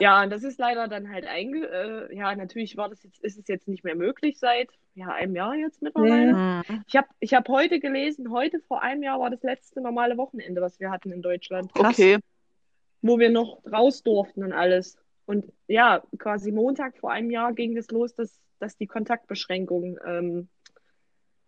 Ja, 0.00 0.22
und 0.22 0.30
das 0.30 0.42
ist 0.42 0.58
leider 0.58 0.88
dann 0.88 1.10
halt 1.10 1.26
einge... 1.26 1.66
Äh, 1.66 2.16
ja, 2.16 2.34
natürlich 2.34 2.76
war 2.76 2.88
das 2.88 3.02
jetzt, 3.02 3.22
ist 3.22 3.38
es 3.38 3.48
jetzt 3.48 3.68
nicht 3.68 3.84
mehr 3.84 3.94
möglich 3.94 4.38
seit 4.38 4.70
ja, 4.94 5.08
einem 5.08 5.36
Jahr 5.36 5.54
jetzt 5.54 5.82
mittlerweile. 5.82 6.62
Hm. 6.66 6.82
Ich 6.86 6.96
habe 6.96 7.08
ich 7.20 7.34
hab 7.34 7.48
heute 7.48 7.80
gelesen, 7.80 8.30
heute 8.30 8.60
vor 8.60 8.82
einem 8.82 9.02
Jahr 9.02 9.20
war 9.20 9.30
das 9.30 9.42
letzte 9.42 9.80
normale 9.80 10.16
Wochenende, 10.16 10.60
was 10.62 10.80
wir 10.80 10.90
hatten 10.90 11.12
in 11.12 11.22
Deutschland, 11.22 11.72
Krass. 11.74 11.98
Okay. 11.98 12.18
wo 13.02 13.18
wir 13.18 13.30
noch 13.30 13.60
raus 13.70 14.02
durften 14.02 14.42
und 14.42 14.52
alles. 14.52 14.96
Und 15.26 15.52
ja, 15.66 16.02
quasi 16.18 16.50
Montag 16.50 16.96
vor 16.98 17.10
einem 17.12 17.30
Jahr 17.30 17.52
ging 17.52 17.76
es 17.76 17.90
los, 17.90 18.14
dass, 18.14 18.40
dass 18.58 18.76
die 18.76 18.86
Kontaktbeschränkungen 18.86 19.98
ähm, 20.06 20.48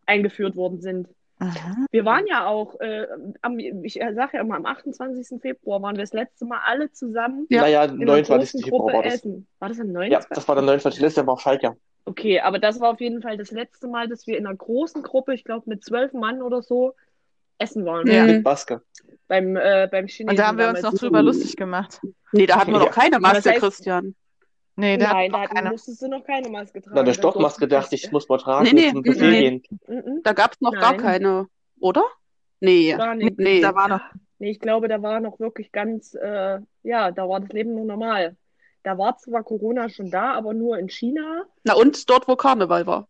eingeführt 0.05 0.57
worden 0.57 0.81
sind. 0.81 1.09
Mhm. 1.41 1.87
Wir 1.91 2.05
waren 2.05 2.27
ja 2.27 2.47
auch, 2.47 2.81
äh, 2.81 3.07
am, 3.43 3.59
ich 3.59 3.95
sage 3.95 4.31
ja 4.37 4.41
immer, 4.41 4.57
am 4.57 4.67
28. 4.67 5.41
Februar 5.41 5.81
waren 5.83 5.97
wir 5.97 6.03
das 6.03 6.13
letzte 6.13 6.45
Mal 6.45 6.61
alle 6.67 6.91
zusammen 6.93 7.47
Ja. 7.49 7.63
Naja, 7.63 7.85
in 7.85 7.91
einer 7.93 8.05
29. 8.07 8.63
großen 8.63 8.63
Februar 8.65 8.81
Gruppe 8.81 8.93
war 8.95 9.03
das. 9.05 9.15
essen. 9.15 9.47
War 9.61 9.69
das 9.69 9.81
am 9.81 9.87
Ja, 9.87 9.93
29. 9.93 10.29
das 10.35 10.49
war 10.49 10.55
der 10.57 10.65
29. 10.65 11.01
letzte 11.01 11.21
Jahr 11.21 11.27
war 11.29 11.39
Schaltjahr. 11.39 11.77
Okay, 12.07 12.41
aber 12.41 12.59
das 12.59 12.81
war 12.81 12.91
auf 12.91 13.01
jeden 13.01 13.23
Fall 13.23 13.37
das 13.37 13.51
letzte 13.51 13.87
Mal, 13.87 14.09
dass 14.09 14.27
wir 14.27 14.39
in 14.39 14.47
einer 14.47 14.57
großen 14.57 15.03
Gruppe, 15.03 15.35
ich 15.35 15.45
glaube 15.45 15.69
mit 15.69 15.85
zwölf 15.85 16.13
Mann 16.13 16.43
oder 16.43 16.63
so, 16.63 16.95
essen 17.59 17.85
waren. 17.85 18.07
Ja. 18.07 18.25
Mit 18.25 18.43
Baske. 18.45 18.83
Beim, 19.27 19.57
äh, 19.57 19.89
beim 19.91 20.07
Chinesen. 20.07 20.31
Und 20.31 20.39
da 20.39 20.47
haben 20.49 20.59
wir 20.59 20.69
uns 20.71 20.81
noch 20.83 20.95
drüber 20.95 21.23
lustig 21.23 21.57
gemacht. 21.57 22.01
Nee, 22.33 22.47
da 22.47 22.57
hatten 22.61 22.73
wir 22.73 22.79
Ja. 22.79 22.87
doch 22.87 22.93
keine 22.93 23.17
Aber 23.17 23.29
das 23.35 23.45
Maske, 23.45 23.51
heißt- 23.51 23.61
Christian. 23.61 24.15
Nee, 24.79 24.97
der 24.97 25.13
Nein, 25.13 25.33
da 25.33 25.47
keine. 25.49 25.71
musstest 25.71 26.01
du 26.03 26.09
noch 26.09 26.23
keine 26.25 26.49
Maske 26.51 26.81
tragen. 26.81 26.95
Na, 26.95 27.03
der 27.03 27.13
Da 27.13 27.19
Stoffmaske 27.19 27.67
dachte 27.67 27.97
ich, 27.97 28.13
muss 28.13 28.29
man 28.29 28.39
tragen 28.39 28.65
Nee, 28.65 28.73
nee, 28.73 28.91
zum 28.93 29.01
nee, 29.01 29.13
nee. 29.13 29.41
gehen. 29.41 29.63
Mhm. 29.89 30.21
Da 30.23 30.33
gab 30.33 30.53
es 30.53 30.61
noch 30.61 30.71
gar 30.73 30.93
Nein. 30.93 31.01
keine, 31.01 31.49
oder? 31.81 32.05
Nee. 32.61 32.93
Gar 32.97 33.17
nicht. 33.17 33.37
Nee. 33.41 33.61
Da 33.61 33.75
war 33.75 33.89
noch. 33.89 34.01
Nee, 34.39 34.51
ich 34.53 34.61
glaube, 34.61 34.87
da 34.87 35.03
war 35.03 35.19
noch 35.19 35.41
wirklich 35.41 35.73
ganz, 35.73 36.15
äh, 36.15 36.61
ja, 36.85 37.11
da 37.11 37.29
war 37.29 37.41
das 37.41 37.51
Leben 37.51 37.75
noch 37.75 37.85
normal. 37.85 38.37
Da 38.85 38.97
war 38.97 39.17
zwar 39.19 39.43
Corona 39.43 39.89
schon 39.89 40.13
da, 40.13 40.35
aber 40.35 40.55
nur 40.55 40.79
in 40.79 40.89
China. 40.89 41.43
Na 41.65 41.75
und 41.75 42.09
dort, 42.09 42.29
wo 42.29 42.37
Karneval 42.37 42.87
war. 42.87 43.09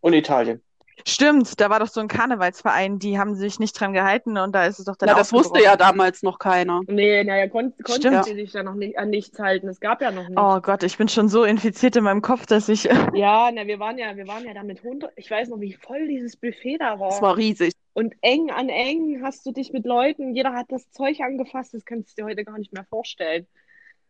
Und 0.00 0.12
Italien. 0.12 0.60
Stimmt, 1.04 1.60
da 1.60 1.68
war 1.68 1.80
doch 1.80 1.88
so 1.88 2.00
ein 2.00 2.08
Karnevalsverein, 2.08 2.98
die 2.98 3.18
haben 3.18 3.34
sich 3.34 3.58
nicht 3.58 3.78
dran 3.78 3.92
gehalten 3.92 4.38
und 4.38 4.54
da 4.54 4.64
ist 4.64 4.78
es 4.78 4.86
doch 4.86 4.96
dann 4.96 5.08
Na, 5.10 5.14
das 5.14 5.32
wusste 5.32 5.62
ja 5.62 5.76
damals 5.76 6.22
noch 6.22 6.38
keiner. 6.38 6.80
Nee, 6.86 7.22
naja, 7.22 7.48
kon 7.48 7.74
konnten 7.82 8.22
sie 8.22 8.34
sich 8.34 8.52
da 8.52 8.62
noch 8.62 8.74
nicht 8.74 8.98
an 8.98 9.10
nichts 9.10 9.38
halten. 9.38 9.68
Es 9.68 9.80
gab 9.80 10.00
ja 10.00 10.10
noch 10.10 10.28
nichts. 10.28 10.40
Oh 10.40 10.60
Gott, 10.60 10.82
ich 10.82 10.96
bin 10.96 11.08
schon 11.08 11.28
so 11.28 11.44
infiziert 11.44 11.96
in 11.96 12.04
meinem 12.04 12.22
Kopf, 12.22 12.46
dass 12.46 12.68
ich. 12.68 12.88
Ja, 13.16 13.50
na, 13.52 13.66
wir 13.66 13.78
waren 13.78 13.98
ja, 13.98 14.16
wir 14.16 14.26
waren 14.26 14.44
ja 14.44 14.52
da 14.52 14.62
mit 14.62 14.84
100, 14.84 15.12
ich 15.16 15.30
weiß 15.30 15.48
noch, 15.48 15.60
wie 15.60 15.72
voll 15.74 16.06
dieses 16.08 16.36
Buffet 16.36 16.78
da 16.78 16.98
war. 16.98 17.08
Es 17.08 17.22
war 17.22 17.36
riesig. 17.36 17.72
Und 17.94 18.14
eng 18.20 18.50
an 18.50 18.68
eng 18.68 19.22
hast 19.22 19.46
du 19.46 19.52
dich 19.52 19.72
mit 19.72 19.86
Leuten, 19.86 20.34
jeder 20.34 20.52
hat 20.52 20.66
das 20.70 20.90
Zeug 20.90 21.20
angefasst, 21.20 21.72
das 21.72 21.84
kannst 21.84 22.10
du 22.10 22.22
dir 22.22 22.28
heute 22.28 22.44
gar 22.44 22.58
nicht 22.58 22.72
mehr 22.72 22.84
vorstellen. 22.84 23.46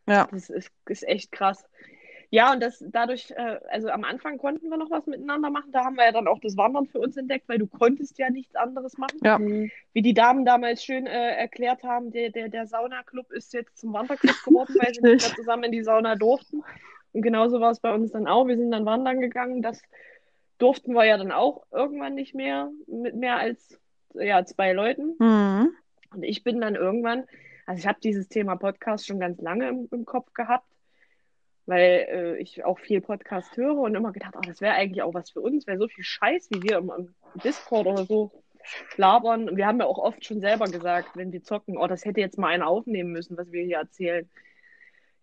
Ja. 0.09 0.29
Das 0.31 0.51
ist, 0.51 0.71
ist 0.87 1.07
echt 1.07 1.33
krass. 1.33 1.65
Ja, 2.31 2.53
und 2.53 2.63
das 2.63 2.85
dadurch, 2.89 3.31
äh, 3.31 3.59
also 3.71 3.89
am 3.89 4.05
Anfang 4.05 4.39
konnten 4.39 4.69
wir 4.69 4.77
noch 4.77 4.91
was 4.91 5.07
miteinander 5.07 5.51
machen. 5.51 5.73
Da 5.73 5.85
haben 5.85 5.97
wir 5.97 6.05
ja 6.05 6.13
dann 6.13 6.29
auch 6.29 6.41
das 6.41 6.57
Wandern 6.57 6.87
für 6.87 6.99
uns 6.99 7.17
entdeckt, 7.17 7.49
weil 7.49 7.59
du 7.59 7.67
konntest 7.67 8.19
ja 8.19 8.31
nichts 8.31 8.57
anderes 8.57 8.99
machen. 8.99 9.19
Ja. 9.23 9.39
Mhm. 9.39 9.71
Wie 9.93 10.03
die 10.03 10.15
Damen 10.15 10.45
damals 10.45 10.85
schön 10.85 11.07
äh, 11.07 11.37
erklärt 11.37 11.83
haben, 11.83 12.11
der, 12.11 12.31
der, 12.31 12.49
der 12.49 12.67
Saunaclub 12.67 13.31
ist 13.33 13.53
jetzt 13.53 13.79
zum 13.79 13.93
Wanderclub 13.93 14.37
geworden, 14.45 14.75
weil 14.79 14.95
sie 14.95 15.03
nicht 15.03 15.29
mehr 15.29 15.37
zusammen 15.37 15.65
in 15.65 15.73
die 15.73 15.85
Sauna 15.85 16.17
durften. 16.17 16.63
Und 17.13 17.23
genauso 17.23 17.61
war 17.61 17.71
es 17.71 17.81
bei 17.81 17.95
uns 17.95 18.13
dann 18.13 18.27
auch. 18.27 18.47
Wir 18.47 18.57
sind 18.57 18.71
dann 18.71 18.85
wandern 18.85 19.21
gegangen. 19.21 19.63
Das 19.63 19.81
durften 20.59 20.95
wir 20.95 21.05
ja 21.05 21.17
dann 21.17 21.33
auch 21.33 21.65
irgendwann 21.71 22.15
nicht 22.15 22.35
mehr 22.35 22.71
mit 22.87 23.15
mehr 23.15 23.37
als 23.37 23.79
ja, 24.15 24.45
zwei 24.45 24.73
Leuten. 24.73 25.17
Mhm. 25.19 25.71
Und 26.13 26.23
ich 26.23 26.45
bin 26.45 26.61
dann 26.61 26.75
irgendwann, 26.75 27.25
also 27.67 27.79
ich 27.79 27.87
habe 27.87 27.99
dieses 28.03 28.29
Thema 28.29 28.57
Podcast 28.57 29.07
schon 29.07 29.21
ganz 29.21 29.41
lange 29.41 29.69
im, 29.69 29.89
im 29.91 30.05
Kopf 30.05 30.33
gehabt, 30.33 30.67
weil 31.67 32.07
äh, 32.11 32.37
ich 32.39 32.65
auch 32.65 32.79
viel 32.79 33.01
Podcast 33.01 33.57
höre 33.57 33.77
und 33.79 33.95
immer 33.95 34.13
gedacht, 34.13 34.35
oh, 34.37 34.41
das 34.47 34.61
wäre 34.61 34.75
eigentlich 34.75 35.03
auch 35.03 35.15
was 35.15 35.31
für 35.31 35.41
uns, 35.41 35.67
wäre 35.67 35.79
so 35.79 35.89
viel 35.89 36.05
Scheiß, 36.05 36.49
wie 36.51 36.63
wir 36.63 36.79
im, 36.79 36.91
im 36.97 37.15
Discord 37.43 37.87
oder 37.87 38.05
so 38.07 38.31
labern. 38.97 39.49
Und 39.49 39.57
wir 39.57 39.67
haben 39.67 39.81
ja 39.81 39.87
auch 39.87 39.99
oft 39.99 40.25
schon 40.25 40.41
selber 40.41 40.67
gesagt, 40.67 41.11
wenn 41.17 41.33
wir 41.33 41.43
zocken, 41.43 41.77
oh, 41.77 41.87
das 41.87 42.05
hätte 42.05 42.21
jetzt 42.21 42.39
mal 42.39 42.49
einer 42.49 42.67
aufnehmen 42.67 43.13
müssen, 43.13 43.37
was 43.37 43.51
wir 43.53 43.65
hier 43.65 43.79
erzählen. 43.79 44.29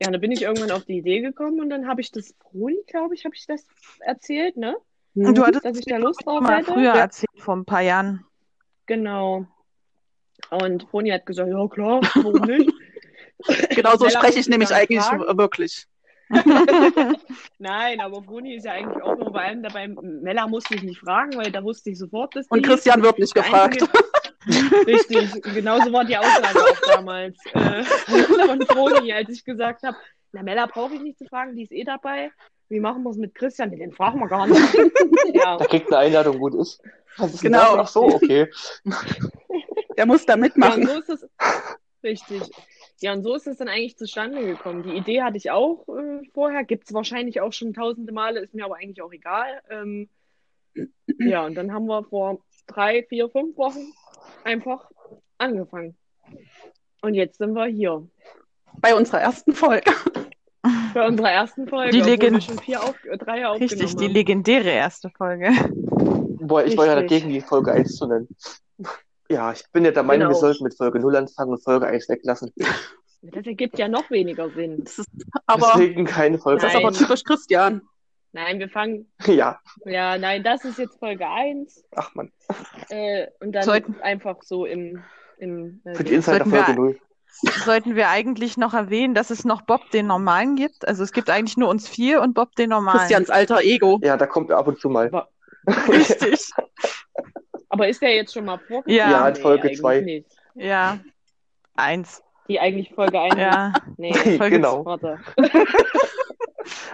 Ja, 0.02 0.08
und 0.08 0.14
da 0.14 0.20
bin 0.20 0.32
ich 0.32 0.42
irgendwann 0.42 0.72
auf 0.72 0.86
die 0.86 0.98
Idee 0.98 1.22
gekommen 1.22 1.62
und 1.62 1.70
dann 1.70 1.88
habe 1.88 2.02
ich 2.02 2.12
das 2.12 2.36
Froni, 2.40 2.78
glaube 2.88 3.16
ich, 3.16 3.26
habe 3.26 3.36
ich 3.36 3.46
das 3.48 3.66
erzählt, 4.02 4.58
ne? 4.58 4.76
Und 5.16 5.38
du 5.38 5.46
hattest 5.46 5.64
Dass 5.64 5.78
ich 5.78 5.86
da 5.86 5.98
Lust 5.98 6.26
drauf 6.26 6.42
mal 6.42 6.58
hätte. 6.58 6.74
früher 6.74 6.86
Ja. 6.96 6.96
erzählt, 6.98 7.30
vor 7.38 7.56
ein 7.56 7.66
paar 7.66 7.82
Jahren. 7.82 8.26
Genau. 8.88 9.46
Und 10.50 10.84
Froni 10.90 11.12
hat 11.12 11.26
gesagt, 11.26 11.50
ja 11.50 11.68
klar, 11.68 12.02
warum 12.16 12.42
nicht? 12.42 12.72
Genau 13.76 13.98
so 13.98 14.08
spreche 14.10 14.40
ich 14.40 14.48
nämlich 14.48 14.74
eigentlich 14.74 15.02
fragen. 15.02 15.38
wirklich. 15.38 15.86
Nein, 17.60 18.00
aber 18.02 18.22
Bruni 18.22 18.56
ist 18.56 18.66
ja 18.66 18.74
eigentlich 18.74 19.02
auch 19.04 19.18
nur 19.18 19.32
bei 19.32 19.46
allem 19.48 19.63
dabei. 19.63 19.88
Mella 19.88 20.48
musste 20.48 20.75
ich 20.75 20.84
nicht 20.84 21.00
fragen, 21.00 21.36
weil 21.38 21.52
da 21.52 21.63
wusste 21.63 21.90
ich 21.92 21.98
sofort, 22.00 22.36
dass 22.36 22.48
Und 22.48 22.66
Christian 22.66 23.02
wird 23.04 23.20
nicht 23.20 23.34
gefragt. 23.34 23.82
einzige- 23.82 24.04
Richtig, 24.88 25.42
genauso 25.42 25.92
war 25.94 26.04
die 26.04 26.18
Aussage 26.18 26.60
auch 26.60 26.94
damals 26.96 27.38
äh, 27.54 27.84
von 28.46 28.60
Bruni, 28.60 29.13
als 29.13 29.30
ich 29.30 29.46
gesagt 29.46 29.84
habe, 29.84 29.96
na 30.34 30.44
Mella 30.44 30.66
brauche 30.66 30.96
ich 30.96 31.02
nicht 31.02 31.18
zu 31.18 31.25
fragen, 31.25 31.56
die 31.56 31.63
ist 31.63 31.72
eh 31.72 31.84
dabei. 31.86 32.32
Wie 32.70 32.80
machen 32.80 33.04
wir 33.04 33.12
es 33.12 33.18
mit 33.18 33.36
Christian? 33.36 33.72
Den 33.72 33.92
fragen 33.94 34.20
wir 34.20 34.28
gar 34.28 34.48
nicht. 34.48 34.60
ja, 35.34 35.58
Da 35.58 35.66
kriegt 35.66 35.88
eine 35.88 35.98
Einladung, 35.98 36.40
gut 36.40 36.56
ist. 36.56 36.82
Was 37.18 37.34
ist 37.36 37.42
Genau. 37.42 37.78
Ach 37.78 37.88
so, 37.88 38.04
okay. 38.06 38.50
Der 39.96 40.06
muss 40.08 40.25
da 40.25 40.34
ja, 40.34 40.38
mitmachen. 40.38 40.88
so 40.88 40.94
ist 41.00 41.10
es. 41.10 41.30
Richtig. 42.04 42.42
Ja, 43.04 43.12
und 43.12 43.22
so 43.24 43.36
ist 43.36 43.48
es 43.48 43.58
dann 43.58 43.68
eigentlich 43.68 43.98
zustande 43.98 44.46
gekommen. 44.46 44.82
Die 44.84 44.96
Idee 44.96 45.22
hatte 45.24 45.36
ich 45.36 45.52
auch 45.52 45.86
äh, 45.90 46.22
vorher, 46.34 46.64
gibt 46.64 46.86
es 46.88 46.94
wahrscheinlich 46.94 47.42
auch 47.42 47.52
schon 47.52 47.74
tausende 47.74 48.14
Male, 48.14 48.40
ist 48.40 48.54
mir 48.54 48.64
aber 48.64 48.78
eigentlich 48.78 49.02
auch 49.02 49.12
egal. 49.12 49.62
Ähm, 49.70 50.08
ja, 51.20 51.46
und 51.46 51.56
dann 51.56 51.74
haben 51.74 51.86
wir 51.88 52.06
vor 52.06 52.40
drei, 52.66 53.04
vier, 53.04 53.30
fünf 53.30 53.58
Wochen 53.58 53.92
einfach 54.46 54.90
angefangen. 55.38 55.98
Und 57.02 57.14
jetzt 57.16 57.40
sind 57.40 57.54
wir 57.56 57.66
hier 57.66 58.08
Bei 58.80 58.96
unserer 58.96 59.20
ersten 59.20 59.52
Folge. 59.52 59.92
bei 60.94 61.06
unserer 61.06 61.32
ersten 61.32 61.68
Folge, 61.68 61.92
Die 61.92 61.98
obwohl 62.04 62.12
wir 62.14 62.18
Legend- 62.30 62.44
schon 62.46 62.60
vier 62.60 62.82
auf, 62.82 62.96
äh, 63.04 63.18
drei 63.18 63.46
aufgenommen 63.46 63.58
Richtig, 63.82 63.96
die 63.98 64.06
haben. 64.06 64.14
legendäre 64.14 64.70
erste 64.70 65.10
Folge. 65.10 65.50
Boah, 66.40 66.64
ich 66.64 66.78
war 66.78 66.86
ja 66.86 66.94
Richtig. 66.94 67.20
dagegen, 67.20 67.34
die 67.34 67.42
Folge 67.42 67.74
1 67.74 67.98
zu 67.98 68.08
nennen. 68.08 68.30
Ja, 69.34 69.52
ich 69.52 69.63
bin 69.72 69.84
ja 69.86 69.92
der 69.92 70.04
Meinung, 70.04 70.28
wir 70.28 70.28
Genau. 70.30 70.40
sollten 70.40 70.63
mit 70.63 70.75
Folge 70.78 71.00
0 71.00 71.16
anfangen 71.16 71.52
und 71.52 71.63
Folge 71.63 71.88
1 71.88 72.08
weglassen. 72.10 72.52
Das 73.22 73.46
ergibt 73.46 73.80
ja 73.80 73.88
noch 73.88 74.10
weniger 74.12 74.50
Sinn. 74.52 74.84
Das 74.84 75.00
ist 75.00 75.10
aber, 75.48 75.72
Deswegen 75.75 76.06
keine 76.06 76.38
Folge 76.38 76.62
das 76.62 76.72
ist 76.72 76.75
aber 76.78 76.92
Nein. 76.92 77.00
typisch 77.00 77.24
Christian. 77.24 77.82
Nein, 78.34 78.60
wir 78.60 78.70
fangen, 78.70 79.12
Ja, 79.25 79.60
ja, 79.86 80.18
nein, 80.18 80.44
das 80.44 80.66
ist 80.66 80.78
jetzt 80.78 81.00
Folge 81.00 81.28
1. 81.28 81.84
ach 81.96 82.13
man. 82.16 82.32
Äh, 82.90 83.28
und 83.40 83.54
dann 83.54 83.63
Sollten- 83.63 83.96
einfach 84.02 84.38
so 84.44 84.66
im, 84.66 85.04
im 85.38 85.82
äh, 85.86 85.96
Für 85.96 86.04
die 86.04 86.13
Insider 86.16 86.38
Sollten 86.38 86.52
wir- 86.52 86.63
Folge 86.63 86.80
0. 86.82 87.00
Sollten 87.66 87.96
wir 87.96 88.10
eigentlich 88.10 88.58
noch 88.58 88.75
erwähnen, 88.75 89.16
dass 89.16 89.32
es 89.32 89.44
noch 89.44 89.63
Bob 89.63 89.90
den 89.90 90.06
Normalen 90.06 90.56
gibt? 90.56 90.88
Also 90.88 91.02
es 91.04 91.12
gibt 91.13 91.32
eigentlich 91.32 91.58
nur 91.58 91.68
uns 91.70 91.88
vier 91.90 92.22
und 92.22 92.36
Bob 92.36 92.54
den 92.56 92.70
Normalen. 92.70 93.00
Christians 93.00 93.32
alter 93.32 93.62
Ego. 93.62 94.00
Ja, 94.04 94.18
da 94.18 94.28
kommt 94.28 94.52
er 94.52 94.58
ab 94.60 94.68
und 94.68 94.80
zu 94.80 94.88
mal. 94.90 95.08
Aber, 95.08 95.30
Richtig. 95.90 96.52
aber 97.74 97.88
ist 97.88 98.01
der 98.03 98.13
jetzt 98.15 98.32
schon 98.34 98.46
mal 98.46 98.60
vorgekommen? 98.60 98.96
Ja. 98.96 99.10
Ja, 99.10 99.27
in 99.27 99.36
Folge 99.36 99.63
eigentlich 99.63 99.80
zwei. 99.80 100.01
Nicht. 100.01 100.27
Ja. 100.53 101.00
Eins. 101.75 102.22
Die 102.48 102.60
eigentlich 102.60 102.92
Folge 102.94 103.20
1. 103.20 103.36
Ja. 103.36 103.74
Nee, 103.98 104.13
Folge 104.38 104.51
genau. 104.51 104.86
warte. 104.86 105.20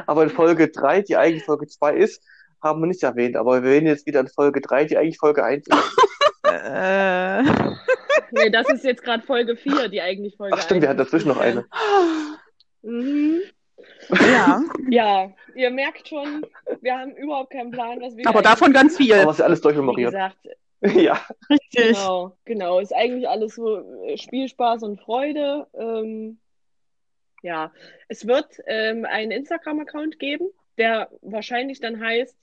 Aber 0.07 0.23
in 0.23 0.29
Folge 0.29 0.69
3, 0.69 1.01
die 1.01 1.17
eigentlich 1.17 1.43
Folge 1.43 1.67
2 1.67 1.95
ist, 1.95 2.23
haben 2.63 2.79
wir 2.81 2.87
nicht 2.87 3.03
erwähnt. 3.03 3.35
Aber 3.35 3.61
wir 3.61 3.69
reden 3.69 3.87
jetzt 3.87 4.05
wieder 4.05 4.21
in 4.21 4.29
Folge 4.29 4.61
3, 4.61 4.85
die 4.85 4.97
eigentlich 4.97 5.17
Folge 5.17 5.43
1 5.43 5.67
ist. 5.67 5.97
Äh, 6.43 7.43
Nee, 8.31 8.49
das 8.49 8.69
ist 8.69 8.85
jetzt 8.85 9.03
gerade 9.03 9.23
Folge 9.23 9.57
4, 9.57 9.89
die 9.89 10.01
eigentlich 10.01 10.37
Folge 10.37 10.55
Ach 10.57 10.61
stimmt, 10.61 10.81
wir 10.81 10.89
hatten 10.89 10.99
1 10.99 11.09
dazwischen 11.09 11.29
noch 11.29 11.39
eine. 11.39 11.65
Mhm. 12.83 13.41
ja. 14.09 14.61
Ja, 14.89 15.31
ihr 15.55 15.71
merkt 15.71 16.07
schon, 16.07 16.45
wir 16.81 16.97
haben 16.97 17.11
überhaupt 17.15 17.51
keinen 17.51 17.71
Plan, 17.71 17.99
was 18.01 18.15
wir 18.15 18.27
Aber 18.27 18.41
davon 18.41 18.71
ganz 18.71 18.97
viel. 18.97 19.13
Aber 19.15 19.31
es 19.31 19.39
ist 19.39 19.43
alles 19.43 19.59
Wie 19.59 19.63
durchmemoriert. 19.63 20.11
gesagt, 20.11 20.37
Ja, 20.81 21.19
Richtig. 21.49 21.89
genau, 21.89 22.37
genau. 22.45 22.79
Ist 22.79 22.95
eigentlich 22.95 23.27
alles 23.27 23.55
so 23.55 23.79
äh, 24.05 24.17
Spielspaß 24.17 24.83
und 24.83 25.01
Freude. 25.01 25.67
Ähm, 25.73 26.39
ja, 27.41 27.71
es 28.07 28.27
wird 28.27 28.47
ähm, 28.65 29.05
einen 29.05 29.31
Instagram-Account 29.31 30.19
geben, 30.19 30.49
der 30.77 31.09
wahrscheinlich 31.21 31.79
dann 31.79 31.99
heißt, 31.99 32.35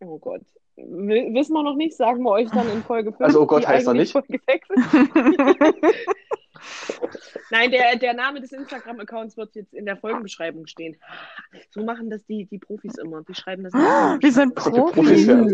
oh 0.00 0.18
Gott, 0.18 0.42
wissen 0.76 1.52
wir 1.52 1.62
noch 1.62 1.76
nicht, 1.76 1.96
sagen 1.96 2.22
wir 2.22 2.30
euch 2.30 2.50
dann 2.50 2.70
in 2.70 2.82
Folge 2.82 3.12
5. 3.12 3.20
Also, 3.20 3.42
oh 3.42 3.46
Gott 3.46 3.66
heißt 3.66 3.86
er 3.86 3.94
nicht. 3.94 4.12
Folge 4.12 4.40
6 4.44 4.68
ist. 4.70 4.94
Nein, 7.50 7.70
der, 7.70 7.96
der 7.96 8.14
Name 8.14 8.40
des 8.40 8.52
Instagram-Accounts 8.52 9.36
wird 9.36 9.54
jetzt 9.54 9.74
in 9.74 9.86
der 9.86 9.96
Folgenbeschreibung 9.96 10.66
stehen. 10.66 10.96
So 11.70 11.84
machen 11.84 12.10
das 12.10 12.24
die, 12.26 12.46
die 12.46 12.58
Profis 12.58 12.96
immer. 12.96 13.22
Die 13.22 13.34
schreiben 13.34 13.64
das 13.64 13.74
in 13.74 13.80
der 13.80 14.18
Wir 14.20 14.32
sind 14.32 14.54
Profis. 14.54 14.92
Profis, 14.92 15.26
ja. 15.26 15.46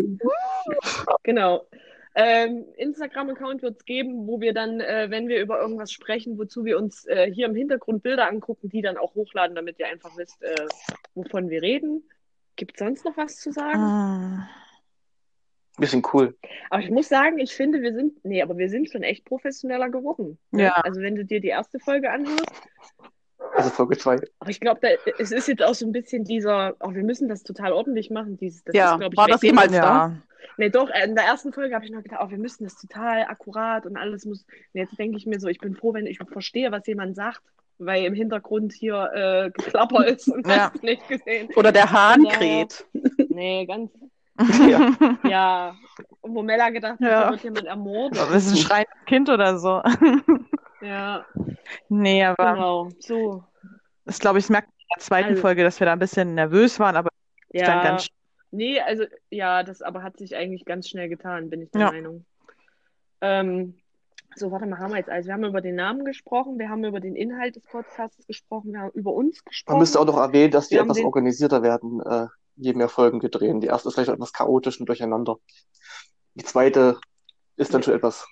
Genau. 1.22 1.66
Ähm, 2.14 2.64
Instagram-Account 2.76 3.62
wird 3.62 3.76
es 3.78 3.84
geben, 3.84 4.26
wo 4.26 4.40
wir 4.40 4.52
dann, 4.52 4.80
äh, 4.80 5.06
wenn 5.10 5.28
wir 5.28 5.40
über 5.40 5.60
irgendwas 5.60 5.92
sprechen, 5.92 6.38
wozu 6.38 6.64
wir 6.64 6.76
uns 6.78 7.06
äh, 7.06 7.30
hier 7.32 7.46
im 7.46 7.54
Hintergrund 7.54 8.02
Bilder 8.02 8.28
angucken, 8.28 8.68
die 8.68 8.82
dann 8.82 8.96
auch 8.96 9.14
hochladen, 9.14 9.54
damit 9.54 9.78
ihr 9.78 9.86
einfach 9.86 10.16
wisst, 10.16 10.42
äh, 10.42 10.66
wovon 11.14 11.50
wir 11.50 11.62
reden. 11.62 12.02
Gibt 12.56 12.72
es 12.74 12.78
sonst 12.84 13.04
noch 13.04 13.16
was 13.16 13.36
zu 13.36 13.52
sagen? 13.52 13.78
Ah. 13.78 14.48
bisschen 15.78 16.02
cool. 16.12 16.36
Aber 16.68 16.82
ich 16.82 16.90
muss 16.90 17.08
sagen, 17.08 17.38
ich 17.38 17.54
finde, 17.54 17.80
wir 17.80 17.94
sind, 17.94 18.22
nee, 18.24 18.42
aber 18.42 18.58
wir 18.58 18.68
sind 18.68 18.90
schon 18.90 19.02
echt 19.02 19.24
professioneller 19.24 19.88
geworden. 19.88 20.36
ne? 20.50 20.64
Ja. 20.64 20.72
Also 20.72 21.00
wenn 21.00 21.14
du 21.14 21.24
dir 21.24 21.40
die 21.40 21.48
erste 21.48 21.78
Folge 21.78 22.10
anhörst, 22.10 22.50
Also 23.54 23.70
Folge 23.70 23.96
2. 23.96 24.18
aber 24.40 24.50
ich 24.50 24.60
glaube, 24.60 24.80
es 25.18 25.30
ist 25.32 25.48
jetzt 25.48 25.62
auch 25.62 25.74
so 25.74 25.86
ein 25.86 25.92
bisschen 25.92 26.24
dieser, 26.24 26.74
oh, 26.80 26.92
wir 26.92 27.02
müssen 27.04 27.28
das 27.28 27.44
total 27.44 27.72
ordentlich 27.72 28.10
machen. 28.10 28.36
Dieses, 28.36 28.62
das 28.64 28.74
Ja, 28.74 28.96
ist, 28.96 29.02
ich, 29.12 29.16
war 29.16 29.28
das 29.28 29.42
jemals 29.42 29.72
da? 29.72 30.20
Ja. 30.60 30.66
Nee, 30.66 30.70
doch, 30.70 30.90
äh, 30.90 31.04
in 31.04 31.14
der 31.14 31.24
ersten 31.24 31.52
Folge 31.52 31.74
habe 31.74 31.84
ich 31.84 31.90
noch 31.90 32.02
gedacht, 32.02 32.20
oh, 32.24 32.30
wir 32.30 32.38
müssen 32.38 32.64
das 32.64 32.76
total 32.76 33.22
akkurat 33.24 33.86
und 33.86 33.96
alles 33.96 34.24
muss. 34.26 34.42
Und 34.42 34.80
jetzt 34.80 34.98
denke 34.98 35.16
ich 35.16 35.26
mir 35.26 35.40
so, 35.40 35.48
ich 35.48 35.58
bin 35.58 35.74
froh, 35.74 35.94
wenn 35.94 36.06
ich 36.06 36.18
verstehe, 36.18 36.70
was 36.72 36.86
jemand 36.86 37.16
sagt, 37.16 37.40
weil 37.78 38.04
im 38.04 38.14
Hintergrund 38.14 38.72
hier 38.72 39.10
äh, 39.14 39.50
Geklapper 39.50 40.06
ist 40.06 40.28
und 40.28 40.46
Ja. 40.46 40.70
hast 40.72 40.82
nicht 40.82 41.06
gesehen. 41.08 41.48
Oder 41.56 41.72
der 41.72 41.90
Hahn 41.90 42.24
Ja. 42.24 42.32
kräht. 42.32 42.84
Nee, 43.28 43.64
ganz, 43.66 43.90
Ja. 44.68 44.90
ja. 45.24 45.74
Wo 46.22 46.42
Mella 46.42 46.68
gedacht 46.70 46.92
hat, 46.92 47.00
Ja. 47.00 47.24
da 47.24 47.30
wird 47.30 47.42
jemand 47.44 47.64
ermordet. 47.66 48.18
Das 48.20 48.46
ist 48.46 48.50
ein 48.52 48.56
schreiendes 48.58 49.04
Kind 49.06 49.28
oder 49.30 49.58
so. 49.58 49.82
Ja, 50.82 51.26
Nee, 51.90 52.24
aber 52.24 52.54
genau. 52.54 52.88
So. 53.00 53.44
das 54.06 54.18
glaube 54.18 54.38
ich, 54.38 54.48
merkt 54.48 54.68
man 54.68 54.98
zweiten 55.00 55.28
Also- 55.30 55.42
Folge, 55.42 55.62
dass 55.62 55.78
wir 55.78 55.84
da 55.84 55.92
ein 55.92 55.98
bisschen 55.98 56.34
nervös 56.34 56.80
waren, 56.80 56.96
aber 56.96 57.10
ist 57.50 57.66
dann 57.66 57.78
Ja, 57.78 57.84
ganz 57.84 58.06
nee, 58.50 58.80
also 58.80 59.04
ja, 59.30 59.62
das 59.62 59.82
aber 59.82 60.02
hat 60.02 60.16
sich 60.18 60.36
eigentlich 60.36 60.64
ganz 60.64 60.88
schnell 60.88 61.08
getan, 61.08 61.50
bin 61.50 61.62
ich 61.62 61.70
der 61.70 61.80
Ja. 61.82 61.92
Meinung. 61.92 62.24
Ähm, 63.20 63.74
so, 64.36 64.50
warte 64.52 64.66
mal, 64.66 64.78
haben 64.78 64.92
wir 64.92 64.98
jetzt 64.98 65.10
also, 65.10 65.26
wir 65.26 65.34
haben 65.34 65.44
über 65.44 65.60
den 65.60 65.74
Namen 65.74 66.04
gesprochen, 66.04 66.58
wir 66.58 66.68
haben 66.68 66.84
über 66.84 67.00
den 67.00 67.16
Inhalt 67.16 67.56
des 67.56 67.64
Podcasts 67.64 68.26
gesprochen, 68.26 68.72
wir 68.72 68.80
haben 68.80 68.90
über 68.92 69.12
uns 69.12 69.38
Man 69.38 69.44
gesprochen. 69.50 69.78
müsste 69.78 69.98
auch 70.00 70.06
noch 70.06 70.18
erwähnen, 70.18 70.52
dass 70.52 70.68
die 70.68 70.74
Wir 70.74 70.80
haben 70.80 70.86
etwas 70.86 70.98
den- 70.98 71.06
organisierter 71.06 71.62
werden, 71.62 72.00
äh, 72.00 72.28
je 72.56 72.72
mehr 72.74 72.88
Folgen 72.88 73.20
wir 73.22 73.28
drehen. 73.28 73.60
Die 73.60 73.66
erste 73.66 73.88
ist 73.88 73.94
vielleicht 73.94 74.10
etwas 74.10 74.32
chaotisch 74.32 74.78
und 74.80 74.86
durcheinander. 74.86 75.36
Die 76.34 76.44
zweite 76.44 76.98
ist 77.56 77.74
dann 77.74 77.82
schon 77.82 77.94
etwas 77.94 78.26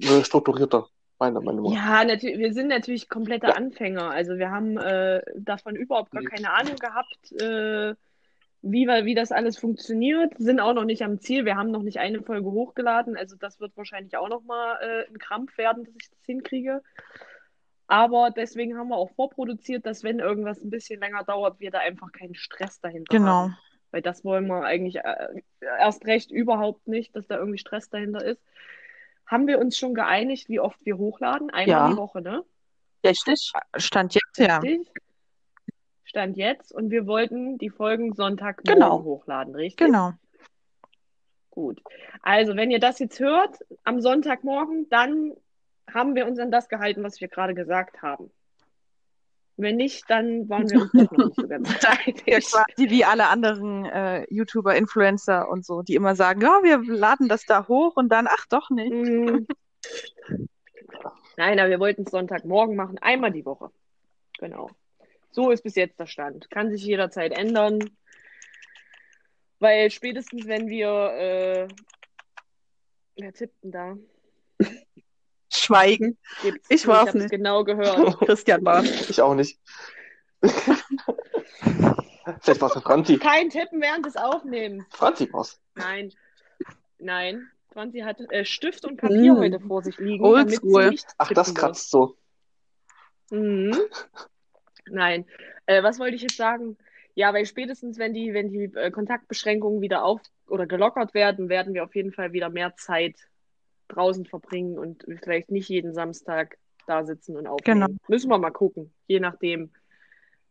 äh, 0.00 0.22
strukturierter, 0.24 0.88
meiner 1.18 1.40
Meinung 1.40 1.72
nach. 1.72 1.72
Ja, 1.74 2.04
natürlich, 2.04 2.38
wir 2.38 2.52
sind 2.52 2.68
natürlich 2.68 3.08
komplette 3.08 3.48
Ja. 3.48 3.54
Anfänger. 3.54 4.10
Also 4.10 4.36
wir 4.38 4.50
haben 4.50 4.76
äh, 4.78 5.22
davon 5.36 5.76
überhaupt 5.76 6.10
gar 6.10 6.20
Nee. 6.22 6.28
keine 6.28 6.52
Ahnung 6.52 6.76
gehabt, 6.76 7.32
äh, 7.40 7.94
wie, 8.62 8.86
wie 8.86 9.14
das 9.14 9.32
alles 9.32 9.58
funktioniert. 9.58 10.34
Sind 10.38 10.60
auch 10.60 10.74
noch 10.74 10.84
nicht 10.84 11.02
am 11.02 11.20
Ziel. 11.20 11.44
Wir 11.44 11.56
haben 11.56 11.70
noch 11.70 11.82
nicht 11.82 11.98
eine 11.98 12.22
Folge 12.22 12.50
hochgeladen. 12.50 13.16
Also 13.16 13.36
das 13.36 13.60
wird 13.60 13.76
wahrscheinlich 13.76 14.16
auch 14.16 14.28
noch 14.28 14.42
mal 14.42 14.78
äh, 14.80 15.08
ein 15.08 15.18
Krampf 15.18 15.56
werden, 15.58 15.84
dass 15.84 15.94
ich 15.94 16.10
das 16.10 16.24
hinkriege. 16.24 16.82
Aber 17.86 18.30
deswegen 18.30 18.76
haben 18.76 18.88
wir 18.88 18.96
auch 18.96 19.10
vorproduziert, 19.14 19.86
dass 19.86 20.04
wenn 20.04 20.18
irgendwas 20.18 20.62
ein 20.62 20.70
bisschen 20.70 21.00
länger 21.00 21.24
dauert, 21.24 21.58
wir 21.60 21.70
da 21.70 21.78
einfach 21.78 22.12
keinen 22.12 22.34
Stress 22.34 22.80
dahinter 22.80 23.16
genau. 23.16 23.32
haben. 23.32 23.58
Weil 23.90 24.02
das 24.02 24.24
wollen 24.24 24.46
wir 24.46 24.64
eigentlich 24.64 24.96
äh, 24.96 25.42
erst 25.60 26.04
recht 26.04 26.30
überhaupt 26.30 26.86
nicht, 26.86 27.16
dass 27.16 27.26
da 27.26 27.38
irgendwie 27.38 27.58
Stress 27.58 27.88
dahinter 27.88 28.22
ist. 28.22 28.42
Haben 29.26 29.46
wir 29.46 29.58
uns 29.58 29.78
schon 29.78 29.94
geeinigt, 29.94 30.48
wie 30.48 30.60
oft 30.60 30.78
wir 30.84 30.98
hochladen? 30.98 31.50
Einmal 31.50 31.68
Ja. 31.68 31.90
die 31.90 31.96
Woche, 31.96 32.20
ne? 32.20 32.44
Richtig? 33.06 33.52
Stand 33.76 34.14
jetzt, 34.14 34.38
ja. 34.38 34.60
Stand 36.08 36.38
jetzt. 36.38 36.72
Und 36.72 36.90
wir 36.90 37.06
wollten 37.06 37.58
die 37.58 37.68
Folgen 37.68 38.14
Sonntagmorgen 38.14 38.80
Genau. 38.80 39.02
hochladen, 39.02 39.54
richtig? 39.54 39.86
Genau. 39.86 40.12
Gut. 41.50 41.82
Also, 42.22 42.56
wenn 42.56 42.70
ihr 42.70 42.80
das 42.80 42.98
jetzt 42.98 43.20
hört, 43.20 43.58
am 43.84 44.00
Sonntagmorgen, 44.00 44.88
dann 44.88 45.34
haben 45.92 46.14
wir 46.14 46.26
uns 46.26 46.38
an 46.38 46.50
das 46.50 46.68
gehalten, 46.68 47.02
was 47.02 47.20
wir 47.20 47.28
gerade 47.28 47.54
gesagt 47.54 48.00
haben. 48.00 48.30
Wenn 49.56 49.76
nicht, 49.76 50.08
dann 50.08 50.48
waren 50.48 50.70
wir 50.70 50.82
uns 50.82 50.92
doch 50.92 51.10
noch 51.10 51.26
nicht 51.26 51.34
so 51.40 51.48
ganz 51.48 51.68
einig. 51.84 52.22
Ja, 52.26 52.38
quasi 52.38 52.90
wie 52.90 53.04
alle 53.04 53.26
anderen 53.26 53.84
äh, 53.84 54.24
YouTuber, 54.32 54.76
Influencer 54.76 55.48
und 55.48 55.66
so, 55.66 55.82
die 55.82 55.94
immer 55.94 56.14
sagen, 56.14 56.40
ja, 56.40 56.60
wir 56.62 56.78
laden 56.84 57.28
das 57.28 57.44
da 57.44 57.66
hoch 57.68 57.96
und 57.96 58.08
dann, 58.08 58.28
ach 58.28 58.46
doch 58.48 58.70
nicht. 58.70 58.92
Mm. 58.92 59.46
Nein, 61.36 61.58
aber 61.58 61.70
wir 61.70 61.80
wollten 61.80 62.04
es 62.04 62.10
Sonntagmorgen 62.12 62.76
machen, 62.76 62.98
einmal 62.98 63.32
die 63.32 63.44
Woche. 63.44 63.70
Genau. 64.38 64.70
So 65.30 65.50
ist 65.50 65.62
bis 65.62 65.74
jetzt 65.76 65.98
der 66.00 66.06
Stand. 66.06 66.50
Kann 66.50 66.70
sich 66.70 66.82
jederzeit 66.84 67.32
ändern. 67.32 67.78
Weil 69.60 69.90
spätestens, 69.90 70.46
wenn 70.46 70.68
wir, 70.68 70.88
äh, 70.88 71.68
wer 73.16 73.32
tippt 73.32 73.62
denn 73.64 73.72
da? 73.72 73.96
Schweigen. 75.52 76.16
Gibt's. 76.42 76.66
Ich 76.70 76.86
war's 76.86 77.08
hab's 77.08 77.14
nicht. 77.14 77.30
genau 77.30 77.64
gehört. 77.64 78.18
Christian 78.26 78.64
war. 78.64 78.84
Ich 78.84 79.20
auch 79.20 79.34
nicht. 79.34 79.58
Vielleicht 82.40 82.60
war 82.60 82.74
es 82.76 82.82
Franzi. 82.82 83.18
Kein 83.18 83.48
Tippen 83.50 83.80
während 83.80 84.06
des 84.06 84.16
Aufnehmens. 84.16 84.84
Franzi 84.90 85.32
war's. 85.32 85.58
Nein. 85.74 86.12
Nein. 86.98 87.48
Franzi 87.72 88.00
hat 88.00 88.20
äh, 88.32 88.44
Stift 88.44 88.84
und 88.84 88.96
Papier 88.98 89.34
Mm. 89.34 89.38
heute 89.38 89.60
vor 89.60 89.82
sich 89.82 89.98
liegen, 89.98 90.24
Oldschool. 90.24 90.82
damit 90.82 90.84
sie 90.84 90.90
nicht 90.90 91.06
Ach, 91.18 91.32
das 91.32 91.48
wird. 91.48 91.58
kratzt 91.58 91.90
so. 91.90 92.16
Mhm. 93.30 93.76
Nein. 94.90 95.26
Äh, 95.66 95.82
was 95.82 95.98
wollte 95.98 96.16
ich 96.16 96.22
jetzt 96.22 96.36
sagen? 96.36 96.76
Ja, 97.14 97.34
weil 97.34 97.46
spätestens, 97.46 97.98
wenn 97.98 98.14
die, 98.14 98.32
wenn 98.32 98.48
die 98.48 98.64
äh, 98.74 98.90
Kontaktbeschränkungen 98.90 99.80
wieder 99.80 100.04
auf 100.04 100.20
oder 100.46 100.66
gelockert 100.66 101.14
werden, 101.14 101.48
werden 101.48 101.74
wir 101.74 101.84
auf 101.84 101.94
jeden 101.94 102.12
Fall 102.12 102.32
wieder 102.32 102.48
mehr 102.48 102.76
Zeit 102.76 103.16
draußen 103.88 104.26
verbringen 104.26 104.78
und 104.78 105.04
vielleicht 105.22 105.50
nicht 105.50 105.68
jeden 105.68 105.94
Samstag 105.94 106.58
da 106.86 107.04
sitzen 107.04 107.36
und 107.36 107.46
aufnehmen. 107.46 107.80
Genau. 107.80 107.98
Müssen 108.06 108.30
wir 108.30 108.38
mal 108.38 108.50
gucken, 108.50 108.92
je 109.06 109.20
nachdem, 109.20 109.72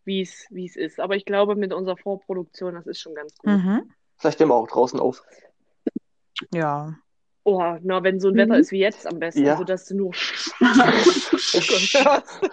wie 0.03 0.21
es 0.21 0.45
wie 0.49 0.65
es 0.65 0.75
ist. 0.75 0.99
Aber 0.99 1.15
ich 1.15 1.25
glaube, 1.25 1.55
mit 1.55 1.73
unserer 1.73 1.97
Vorproduktion, 1.97 2.75
das 2.75 2.87
ist 2.87 2.99
schon 2.99 3.15
ganz 3.15 3.35
gut. 3.37 3.49
Mhm. 3.49 3.91
Vielleicht 4.17 4.39
nehmen 4.39 4.51
wir 4.51 4.55
auch 4.55 4.67
draußen 4.67 4.99
auf. 4.99 5.23
Ja. 6.53 6.97
Oh, 7.49 7.77
na, 7.81 8.03
wenn 8.03 8.19
so 8.19 8.27
ein 8.27 8.33
Mhm. 8.33 8.39
Wetter 8.39 8.57
ist 8.59 8.73
wie 8.73 8.79
jetzt 8.79 9.07
am 9.07 9.19
besten, 9.19 9.45
Ja. 9.45 9.53
also 9.53 9.63
dass 9.63 9.85
du 9.85 9.95
nur 9.95 10.11
hörst 10.11 10.53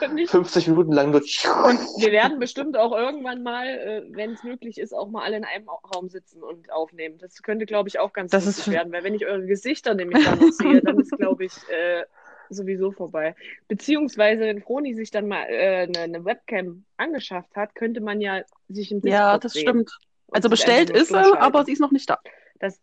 und 0.00 0.14
nicht 0.14 0.30
50 0.30 0.68
Minuten 0.68 0.92
lang 0.92 1.10
nur. 1.10 1.20
Wir 1.20 2.12
werden 2.12 2.38
bestimmt 2.38 2.76
auch 2.76 2.92
irgendwann 2.96 3.42
mal, 3.42 3.66
äh, 3.66 4.02
wenn 4.10 4.34
es 4.34 4.44
möglich 4.44 4.78
ist, 4.78 4.94
auch 4.94 5.08
mal 5.10 5.24
alle 5.24 5.38
in 5.38 5.44
einem 5.44 5.68
Raum 5.68 6.08
sitzen 6.08 6.44
und 6.44 6.70
aufnehmen. 6.70 7.18
Das 7.18 7.42
könnte, 7.42 7.66
glaube 7.66 7.88
ich, 7.88 7.98
auch 7.98 8.12
ganz 8.12 8.30
Das 8.30 8.46
lustig 8.46 8.72
werden, 8.72 8.92
weil 8.92 9.02
wenn 9.02 9.16
ich 9.16 9.26
eure 9.26 9.44
Gesichter 9.46 9.94
nämlich 9.94 10.24
da 10.24 10.36
noch 10.36 10.52
sehe, 10.52 10.80
dann 10.80 11.00
ist, 11.00 11.10
glaube 11.18 11.44
ich, 11.44 11.54
äh, 11.70 12.04
sowieso 12.50 12.92
vorbei. 12.92 13.34
Beziehungsweise, 13.66 14.42
wenn 14.42 14.62
Froni 14.62 14.94
sich 14.94 15.10
dann 15.10 15.26
mal 15.26 15.42
äh, 15.48 15.88
eine, 15.88 15.98
eine 15.98 16.24
Webcam 16.24 16.84
angeschafft 16.98 17.56
hat, 17.56 17.74
könnte 17.74 18.00
man 18.00 18.20
ja 18.20 18.42
sich 18.68 18.92
im 18.92 19.00
Ja, 19.04 19.38
das 19.38 19.58
stimmt. 19.58 19.90
und 20.28 20.36
Also 20.36 20.48
bestellt 20.48 20.90
ist 20.90 21.08
sie, 21.08 21.16
aber 21.16 21.64
sie 21.64 21.72
ist 21.72 21.80
noch 21.80 21.90
nicht 21.90 22.08
da. 22.08 22.20
Das 22.60 22.80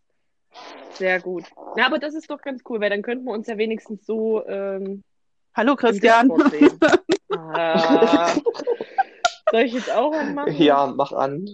sehr 0.94 1.20
gut. 1.20 1.46
Ja, 1.76 1.86
aber 1.86 2.00
das 2.00 2.14
ist 2.14 2.30
doch 2.30 2.42
ganz 2.42 2.62
cool, 2.70 2.80
weil 2.82 2.90
dann 2.90 3.02
könnten 3.02 3.26
wir 3.26 3.34
uns 3.34 3.48
ja 3.48 3.58
wenigstens 3.58 4.06
so 4.06 4.46
ähm, 4.48 5.04
Hallo 5.54 5.76
Christian. 5.76 6.32
Ah. 7.34 8.34
Soll 9.52 9.62
ich 9.62 9.72
jetzt 9.72 9.90
auch 9.90 10.14
anmachen? 10.14 10.54
Ja, 10.58 10.86
mach 10.88 11.14
an. 11.14 11.50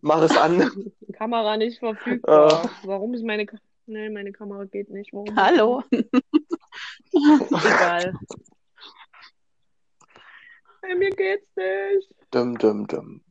Mach 0.00 0.22
es 0.22 0.36
an. 0.36 0.92
Kamera 1.12 1.56
nicht 1.56 1.80
verfügbar. 1.80 2.64
Äh. 2.64 2.68
Warum 2.86 3.12
ist 3.12 3.24
meine 3.24 3.44
Ka 3.44 3.56
Nee, 3.86 4.10
meine 4.10 4.32
Kamera 4.32 4.64
geht 4.64 4.90
nicht. 4.90 5.12
Warum? 5.12 5.34
Hallo. 5.36 5.82
Egal. 7.12 8.14
Hey, 10.82 10.94
mir 10.96 11.10
geht's 11.10 11.48
nicht. 11.56 12.14
Dum, 12.32 12.58
dum, 12.58 12.86
dum. 12.86 13.24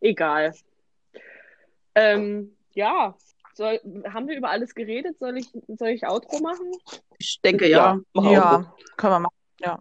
Egal. 0.00 0.54
Ähm, 1.94 2.56
ja. 2.72 3.14
Soll, 3.54 3.80
haben 4.12 4.28
wir 4.28 4.36
über 4.36 4.50
alles 4.50 4.74
geredet? 4.74 5.18
Soll 5.18 5.38
ich, 5.38 5.50
soll 5.68 5.88
ich 5.88 6.06
Outro 6.06 6.40
machen? 6.40 6.70
Ich 7.18 7.40
denke 7.42 7.68
ja. 7.68 7.98
Ja, 8.14 8.66
auch. 8.66 8.96
können 8.96 9.12
wir 9.12 9.20
machen. 9.20 9.78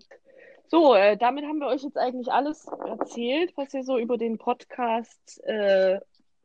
So, 0.67 0.95
äh, 0.95 1.17
damit 1.17 1.45
haben 1.45 1.59
wir 1.59 1.67
euch 1.67 1.83
jetzt 1.83 1.97
eigentlich 1.97 2.31
alles 2.31 2.65
erzählt, 2.65 3.53
was 3.55 3.73
ihr 3.75 3.83
so 3.83 3.99
über 3.99 4.17
den 4.17 4.39
Podcast, 4.39 5.43
äh, 5.43 5.99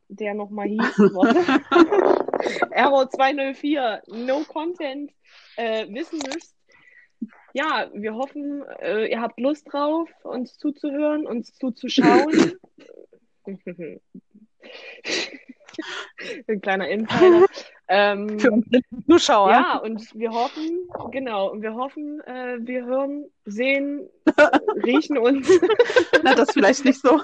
der 0.07 0.33
nochmal 0.35 0.67
hieß. 0.67 0.99
Error 2.71 3.09
204, 3.09 4.03
No 4.07 4.43
Content, 4.47 5.11
äh, 5.55 5.87
wissen 5.89 6.19
müsst. 6.19 6.55
Ja, 7.53 7.89
wir 7.93 8.13
hoffen, 8.13 8.63
äh, 8.79 9.07
ihr 9.07 9.19
habt 9.21 9.39
Lust 9.39 9.65
drauf, 9.71 10.09
uns 10.23 10.57
zuzuhören, 10.57 11.25
uns 11.25 11.53
zuzuschauen. 11.55 12.53
Ein 16.49 16.61
kleiner 16.61 16.87
Insider. 16.87 17.45
Ähm, 17.91 18.37
Für 18.39 18.51
unsere 18.51 18.83
Zuschauer. 19.09 19.49
ja, 19.49 19.77
und 19.79 20.13
wir 20.13 20.29
hoffen, 20.29 20.87
genau, 21.09 21.49
und 21.49 21.63
wir 21.63 21.73
hoffen, 21.73 22.21
äh, 22.21 22.57
wir 22.59 22.85
hören, 22.85 23.25
sehen, 23.45 24.07
riechen 24.85 25.17
uns 25.17 25.49
Na, 26.23 26.35
das 26.35 26.51
vielleicht 26.51 26.85
nicht 26.85 27.01
so. 27.01 27.19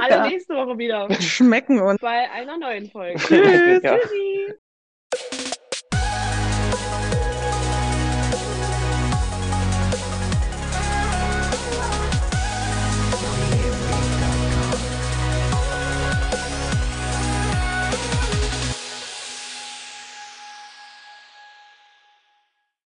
alle 0.00 0.10
Ja. 0.10 0.26
nächste 0.26 0.56
Woche 0.56 0.76
wieder 0.76 1.08
Schmecken 1.20 1.80
uns. 1.80 2.00
bei 2.00 2.28
einer 2.32 2.58
neuen 2.58 2.90
Folge. 2.90 3.16
Tschüss. 3.20 3.80
Ja. 3.84 3.96
Tschüssi. 3.96 4.41